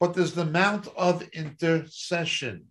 [0.00, 2.66] But there's the Mount of Intercession.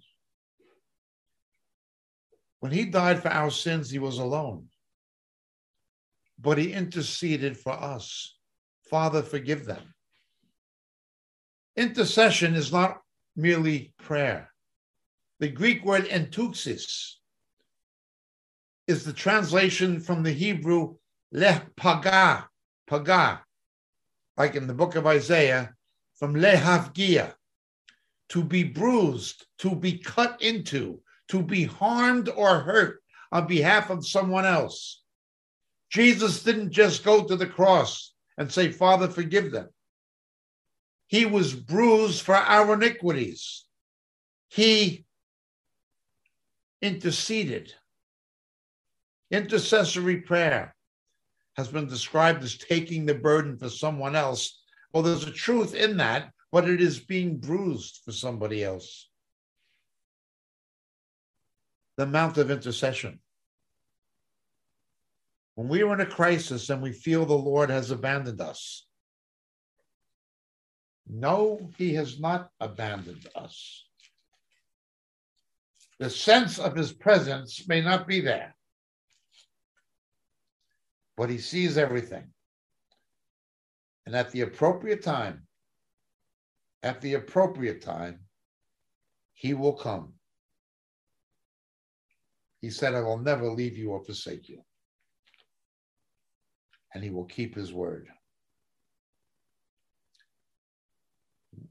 [2.59, 4.67] When he died for our sins, he was alone.
[6.39, 8.37] But he interceded for us.
[8.89, 9.93] Father, forgive them.
[11.75, 13.01] Intercession is not
[13.35, 14.51] merely prayer.
[15.39, 17.15] The Greek word enteuxis
[18.87, 20.95] is the translation from the Hebrew
[21.31, 22.47] leh paga,
[22.87, 23.43] paga,
[24.37, 25.73] like in the book of Isaiah,
[26.15, 27.33] from lehavgia,
[28.29, 34.07] to be bruised, to be cut into, to be harmed or hurt on behalf of
[34.07, 35.01] someone else.
[35.89, 39.69] Jesus didn't just go to the cross and say, Father, forgive them.
[41.07, 43.65] He was bruised for our iniquities.
[44.49, 45.05] He
[46.81, 47.73] interceded.
[49.33, 50.75] Intercessory prayer
[51.55, 54.61] has been described as taking the burden for someone else.
[54.93, 59.09] Well, there's a truth in that, but it is being bruised for somebody else.
[61.97, 63.19] The Mount of Intercession.
[65.55, 68.85] When we are in a crisis and we feel the Lord has abandoned us,
[71.09, 73.83] no, he has not abandoned us.
[75.97, 78.52] The sense of his presence may not be there,
[81.17, 82.25] but he sees everything.
[84.05, 85.47] And at the appropriate time,
[86.81, 88.19] at the appropriate time,
[89.33, 90.13] he will come.
[92.61, 94.61] He said, I will never leave you or forsake you.
[96.93, 98.07] And he will keep his word.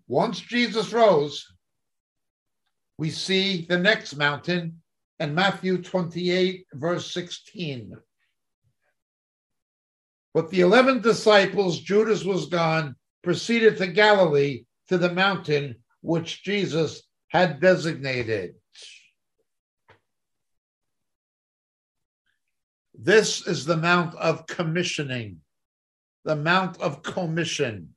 [0.06, 1.46] Once Jesus rose,
[2.98, 4.82] we see the next mountain
[5.18, 7.92] in Matthew 28, verse 16.
[10.34, 17.02] But the 11 disciples, Judas was gone, proceeded to Galilee to the mountain which Jesus
[17.28, 18.54] had designated.
[22.94, 25.40] This is the Mount of Commissioning,
[26.24, 27.94] the Mount of Commission.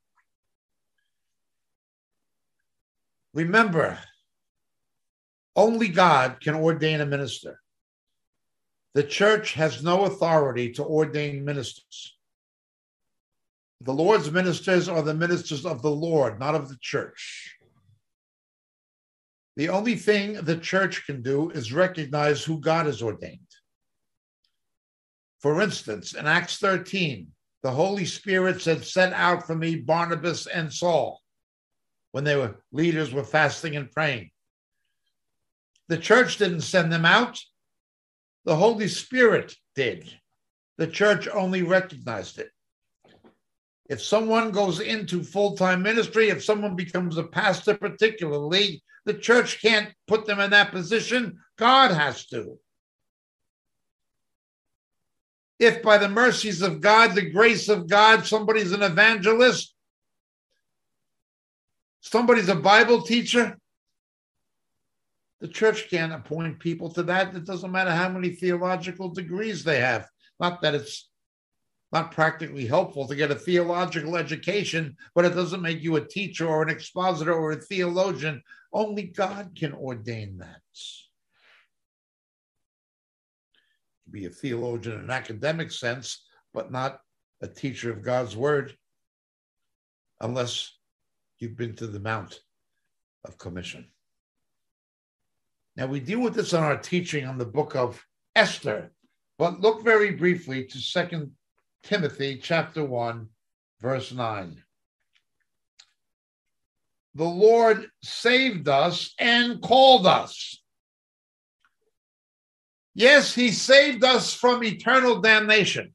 [3.32, 3.98] Remember,
[5.54, 7.60] only God can ordain a minister.
[8.94, 12.15] The church has no authority to ordain ministers.
[13.82, 17.56] The Lord's ministers are the ministers of the Lord, not of the church.
[19.56, 23.40] The only thing the church can do is recognize who God has ordained.
[25.40, 27.28] For instance, in Acts 13,
[27.62, 31.20] the Holy Spirit said, Set out for me Barnabas and Saul
[32.12, 34.30] when they were leaders were fasting and praying.
[35.88, 37.38] The church didn't send them out.
[38.44, 40.12] The Holy Spirit did.
[40.78, 42.50] The church only recognized it.
[43.88, 49.62] If someone goes into full time ministry, if someone becomes a pastor, particularly, the church
[49.62, 51.38] can't put them in that position.
[51.56, 52.58] God has to.
[55.58, 59.74] If by the mercies of God, the grace of God, somebody's an evangelist,
[62.00, 63.56] somebody's a Bible teacher,
[65.40, 67.34] the church can't appoint people to that.
[67.34, 70.08] It doesn't matter how many theological degrees they have.
[70.40, 71.08] Not that it's
[71.96, 76.46] not practically helpful to get a theological education, but it doesn't make you a teacher
[76.46, 78.42] or an expositor or a theologian.
[78.70, 80.60] Only God can ordain that.
[84.04, 87.00] To Be a theologian in an academic sense, but not
[87.40, 88.76] a teacher of God's word,
[90.20, 90.70] unless
[91.38, 92.40] you've been to the Mount
[93.24, 93.86] of Commission.
[95.78, 98.04] Now, we deal with this on our teaching on the book of
[98.34, 98.92] Esther,
[99.38, 101.32] but look very briefly to Second
[101.86, 103.28] Timothy chapter 1,
[103.80, 104.62] verse 9.
[107.14, 110.60] The Lord saved us and called us.
[112.94, 115.94] Yes, He saved us from eternal damnation.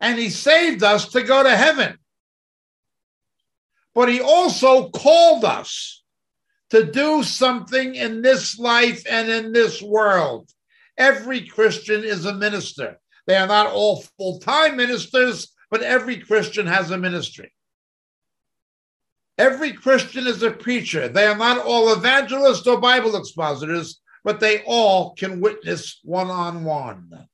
[0.00, 1.98] And He saved us to go to heaven
[3.98, 6.04] but he also called us
[6.70, 10.48] to do something in this life and in this world.
[10.96, 13.00] Every Christian is a minister.
[13.28, 17.52] They are not all full time ministers, but every Christian has a ministry.
[19.36, 21.08] Every Christian is a preacher.
[21.08, 26.64] They are not all evangelists or Bible expositors, but they all can witness one on
[26.64, 27.28] one.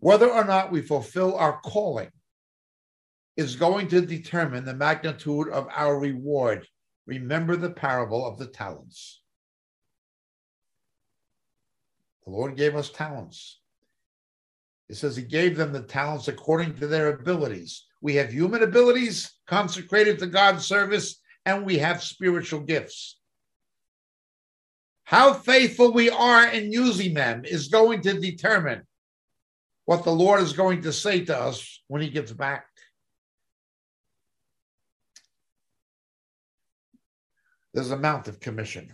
[0.00, 2.10] Whether or not we fulfill our calling
[3.36, 6.66] is going to determine the magnitude of our reward.
[7.06, 9.20] Remember the parable of the talents.
[12.24, 13.60] The Lord gave us talents.
[14.88, 17.84] It says he gave them the talents according to their abilities.
[18.00, 23.18] We have human abilities consecrated to God's service, and we have spiritual gifts.
[25.04, 28.82] How faithful we are in using them is going to determine
[29.84, 32.66] what the Lord is going to say to us when he gets back.
[37.74, 38.92] There's a mount of commission.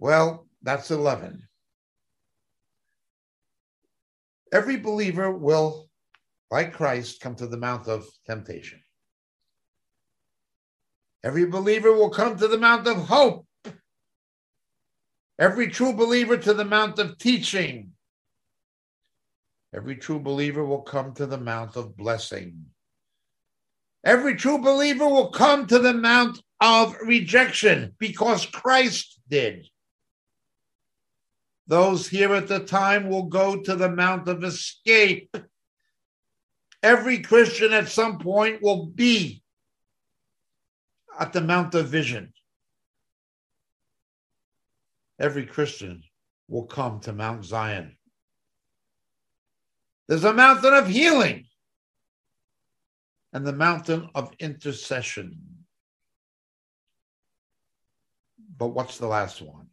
[0.00, 1.46] Well, that's 11.
[4.52, 5.88] Every believer will,
[6.50, 8.80] like Christ, come to the mount of temptation.
[11.22, 13.46] Every believer will come to the mount of hope.
[15.38, 17.92] Every true believer to the mount of teaching.
[19.74, 22.66] Every true believer will come to the mount of blessing.
[24.06, 29.66] Every true believer will come to the mount of rejection because Christ did.
[31.66, 35.36] Those here at the time will go to the Mount of Escape.
[36.84, 39.42] Every Christian at some point will be
[41.18, 42.32] at the Mount of Vision.
[45.18, 46.04] Every Christian
[46.46, 47.96] will come to Mount Zion.
[50.06, 51.45] There's a mountain of healing
[53.36, 55.38] and the mountain of intercession.
[58.56, 59.66] But what's the last one?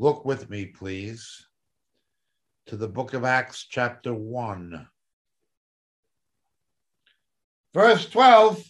[0.00, 1.46] Look with me, please,
[2.66, 4.84] to the book of Acts, chapter 1.
[7.72, 8.64] Verse 12.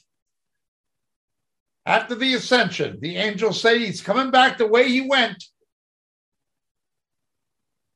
[1.86, 5.42] After the ascension, the angel say he's coming back the way he went.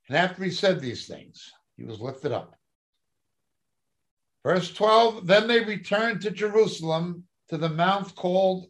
[0.09, 2.57] And after he said these things, he was lifted up.
[4.45, 8.67] Verse 12 Then they returned to Jerusalem to the mount called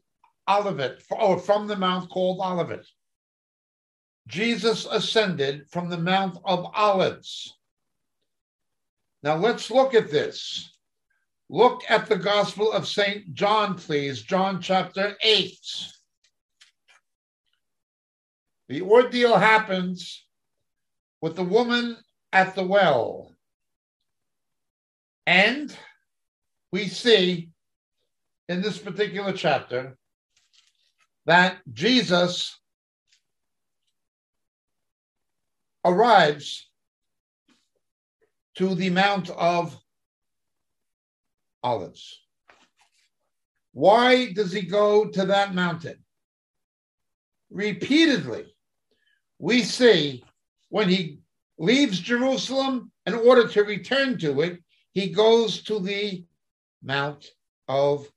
[0.49, 2.87] Olivet, or oh, from the mount called Olivet.
[4.27, 7.57] Jesus ascended from the Mount of Olives.
[9.23, 10.71] Now let's look at this.
[11.51, 13.35] Look at the Gospel of St.
[13.35, 15.59] John, please, John chapter 8.
[18.69, 20.25] The ordeal happens
[21.21, 21.99] with the woman
[22.33, 23.34] at the well.
[25.27, 25.75] And
[26.73, 27.51] we see
[28.49, 29.97] in this particular chapter
[31.27, 32.59] that Jesus
[35.85, 36.69] arrives
[38.57, 39.77] to the Mount of
[41.63, 42.21] Olives.
[43.73, 46.05] Why does he go to that mountain?
[47.51, 48.55] Repeatedly,
[49.39, 50.25] we see
[50.69, 51.21] when he
[51.59, 54.64] leaves Jerusalem in order to return to it,
[54.95, 56.25] he goes to the
[56.83, 57.27] Mount
[57.69, 58.11] of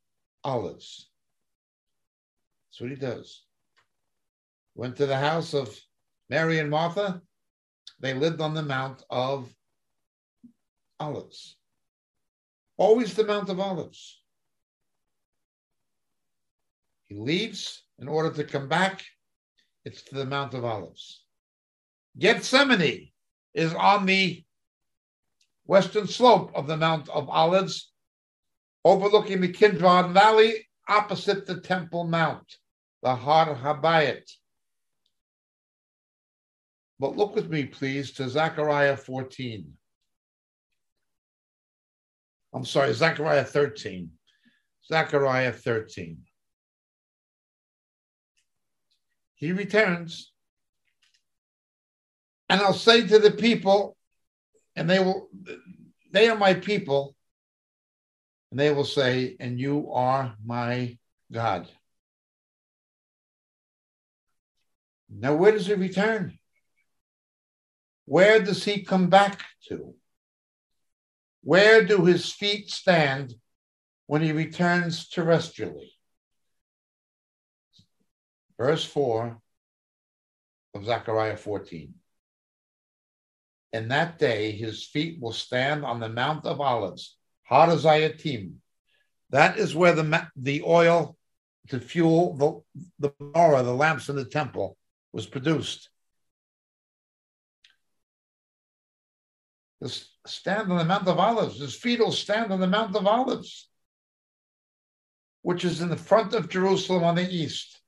[0.43, 1.09] Olives.
[2.69, 3.43] That's what he does.
[4.75, 5.75] Went to the house of
[6.29, 7.21] Mary and Martha,
[7.99, 9.51] they lived on the Mount of
[10.99, 11.57] Olives.
[12.77, 14.21] Always the Mount of Olives.
[17.05, 19.03] He leaves in order to come back.
[19.83, 21.23] It's to the Mount of Olives.
[22.19, 23.11] Gethsemane
[23.53, 24.43] is on the
[25.67, 27.91] western slope of the Mount of Olives,
[28.83, 32.55] overlooking the Kidron Valley opposite the Temple Mount,
[33.03, 34.29] the Har Habayit.
[36.99, 39.71] But look with me, please, to Zechariah 14.
[42.53, 44.09] I'm sorry, Zechariah 13.
[44.87, 46.17] Zechariah 13.
[49.35, 50.31] He returns,
[52.49, 53.96] and I'll say to the people,
[54.77, 55.27] and they will,
[56.11, 57.15] they are my people,
[58.51, 60.97] and they will say, and you are my
[61.31, 61.67] God.
[65.09, 66.37] Now, where does he return?
[68.05, 69.95] Where does he come back to?
[71.41, 73.33] Where do his feet stand
[74.05, 75.89] when he returns terrestrially?
[78.57, 79.41] Verse 4
[80.75, 81.93] of Zechariah 14.
[83.77, 87.15] In that day, his feet will stand on the Mount of Olives,
[87.51, 88.53] Hadazayatim.
[89.29, 91.15] That is where the, the oil
[91.69, 94.77] to fuel the, the menorah, the lamps in the temple,
[95.13, 95.91] was produced.
[100.25, 101.59] stand on the Mount of Olives.
[101.59, 103.69] His feet will stand on the Mount of Olives,
[105.43, 107.79] which is in the front of Jerusalem on the east.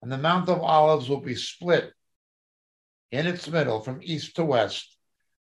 [0.00, 1.92] And the Mount of Olives will be split
[3.10, 4.96] in its middle from east to west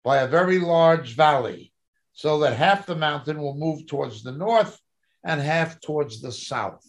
[0.05, 1.73] by a very large valley,
[2.13, 4.79] so that half the mountain will move towards the north
[5.25, 6.85] and half towards the south.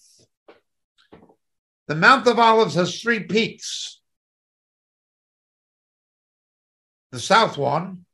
[1.88, 4.02] The Mount of Olives has three peaks.
[7.12, 8.06] The south one,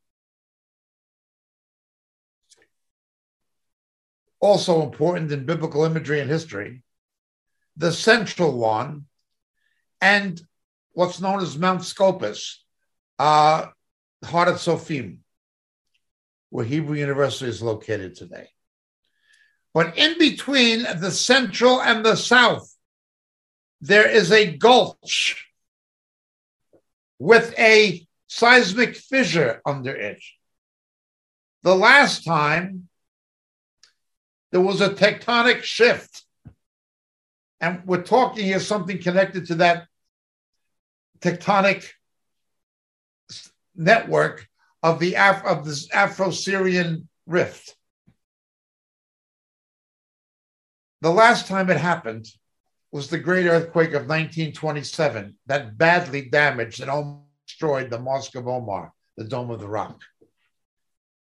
[4.40, 6.84] also important in biblical imagery and history,
[7.78, 9.06] the central one,
[10.02, 10.40] and
[10.92, 12.64] what's known as Mount Scopus,
[13.18, 13.68] uh,
[14.24, 15.18] Har Hatzofim,
[16.50, 18.48] where Hebrew University is located today.
[19.74, 22.76] But in between the central and the south,
[23.80, 25.48] there is a gulch
[27.20, 30.22] with a seismic fissure under it.
[31.64, 32.90] The last time
[34.52, 36.26] there was a tectonic shift.
[37.60, 39.88] And we're talking here something connected to that
[41.20, 41.88] tectonic
[43.76, 44.48] network
[44.84, 47.76] of the Af- of this Afro-Syrian rift.
[51.02, 52.28] The last time it happened
[52.92, 58.48] was the great earthquake of 1927 that badly damaged and almost destroyed the Mosque of
[58.48, 60.02] Omar, the Dome of the Rock.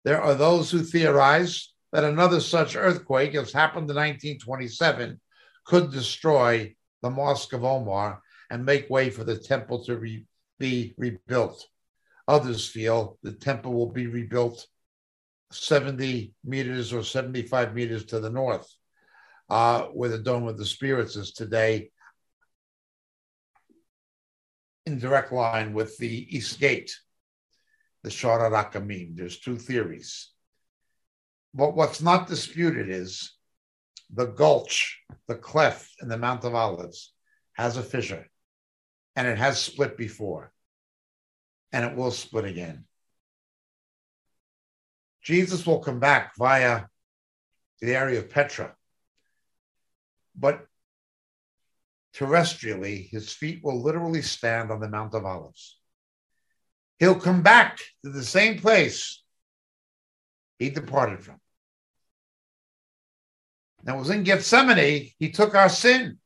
[0.04, 5.20] There are those who theorize that another such earthquake, as happened in 1927,
[5.64, 10.26] could destroy the Mosque of Omar and make way for the temple to re-
[10.59, 11.66] be rebuilt.
[12.32, 14.66] Others feel the temple will be rebuilt
[15.50, 18.66] 70 meters or 75 meters to the north,
[19.50, 21.90] uh, where the Dome of the Spirits is today,
[24.86, 26.96] in direct line with the East Gate,
[28.02, 29.14] the Shara Rakamim.
[29.14, 30.30] There's two theories.
[31.52, 33.36] But what's not disputed is
[34.09, 37.12] the gulch, the cleft in the Mount of Olives
[37.52, 38.26] has a fissure
[39.16, 40.51] and it has split before
[41.72, 42.84] and it will split again.
[45.22, 46.82] Jesus will come back via
[47.80, 48.74] the area of Petra,
[50.36, 50.66] but
[52.14, 55.78] terrestrially, his feet will literally stand on the Mount of Olives.
[56.98, 59.22] He'll come back to the same place
[60.58, 61.40] he departed from.
[63.84, 66.18] Now, it was in Gethsemane, he took our sin.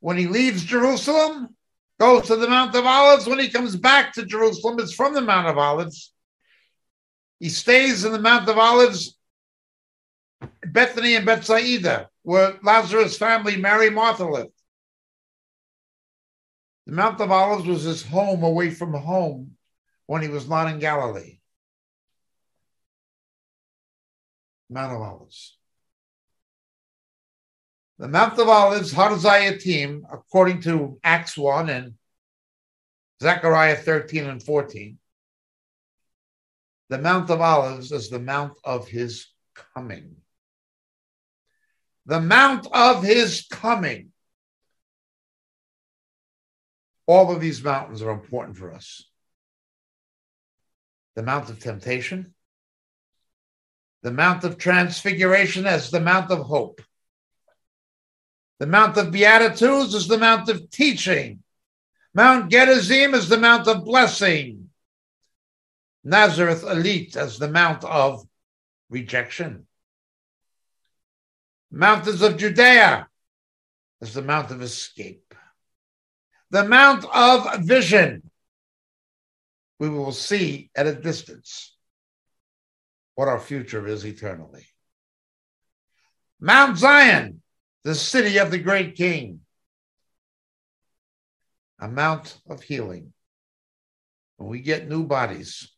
[0.00, 1.56] When he leaves Jerusalem,
[1.98, 3.26] goes to the Mount of Olives.
[3.26, 6.12] When he comes back to Jerusalem, it's from the Mount of Olives.
[7.40, 9.16] He stays in the Mount of Olives,
[10.64, 14.50] Bethany and Bethsaida, where Lazarus' family, Mary, Martha lived.
[16.86, 19.56] The Mount of Olives was his home away from home
[20.06, 21.38] when he was not in Galilee.
[24.70, 25.57] Mount of Olives.
[27.98, 31.94] The Mount of Olives, Har Zayatim, according to Acts 1 and
[33.20, 34.98] Zechariah 13 and 14,
[36.90, 39.26] the Mount of Olives is the Mount of his
[39.74, 40.16] coming.
[42.06, 44.12] The Mount of his coming.
[47.06, 49.02] All of these mountains are important for us.
[51.16, 52.34] The Mount of Temptation,
[54.02, 56.80] the Mount of Transfiguration as the Mount of Hope.
[58.58, 61.42] The Mount of Beatitudes is the Mount of Teaching.
[62.12, 64.70] Mount Gerizim is the Mount of Blessing.
[66.04, 68.26] Natzeret Illit as the Mount of
[68.90, 69.66] Rejection.
[71.70, 73.06] Mountains of Judea
[74.00, 75.34] is the Mount of Escape.
[76.50, 78.30] The Mount of Vision.
[79.78, 81.76] We will see at a distance
[83.14, 84.66] what our future is eternally.
[86.40, 87.42] Mount Zion
[87.84, 89.40] the city of the great king.
[91.80, 93.12] A mount of healing.
[94.36, 95.70] When we get new bodies,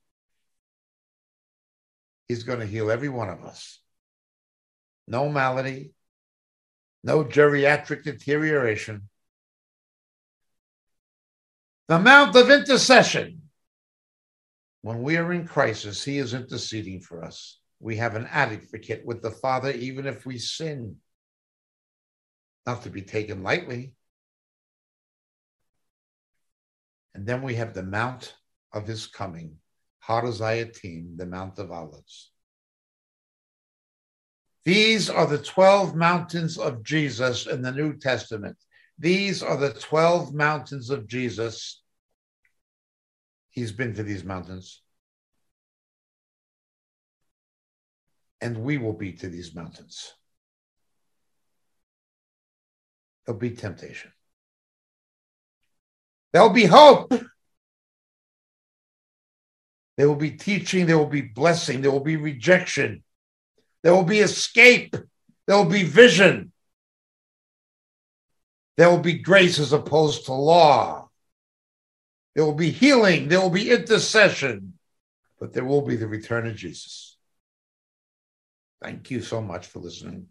[2.28, 3.80] he's going to heal every one of us.
[5.06, 5.92] No malady,
[7.02, 9.08] no geriatric deterioration.
[11.88, 13.42] The mount of intercession.
[14.82, 17.58] When we are in crisis, he is interceding for us.
[17.80, 20.96] We have an advocate with the Father, even if we sin
[22.66, 23.94] not to be taken lightly.
[27.14, 28.34] And then we have the Mount
[28.72, 29.56] of His coming,
[30.00, 32.30] Har the Mount of Olives.
[34.64, 38.56] These are the 12 mountains of Jesus in the New Testament.
[38.98, 41.82] These are the 12 mountains of Jesus.
[43.48, 44.82] He's been to these mountains.
[48.42, 50.14] And we will be to these mountains.
[53.24, 54.12] There'll be temptation.
[56.32, 57.12] There'll be hope.
[59.96, 60.86] There will be teaching.
[60.86, 61.82] There will be blessing.
[61.82, 63.02] There will be rejection.
[63.82, 64.96] There will be escape.
[65.46, 66.52] There will be vision.
[68.76, 71.10] There will be grace as opposed to law.
[72.34, 73.28] There will be healing.
[73.28, 74.74] There will be intercession.
[75.38, 77.16] But there will be the return of Jesus.
[78.82, 80.28] Thank you so much for listening.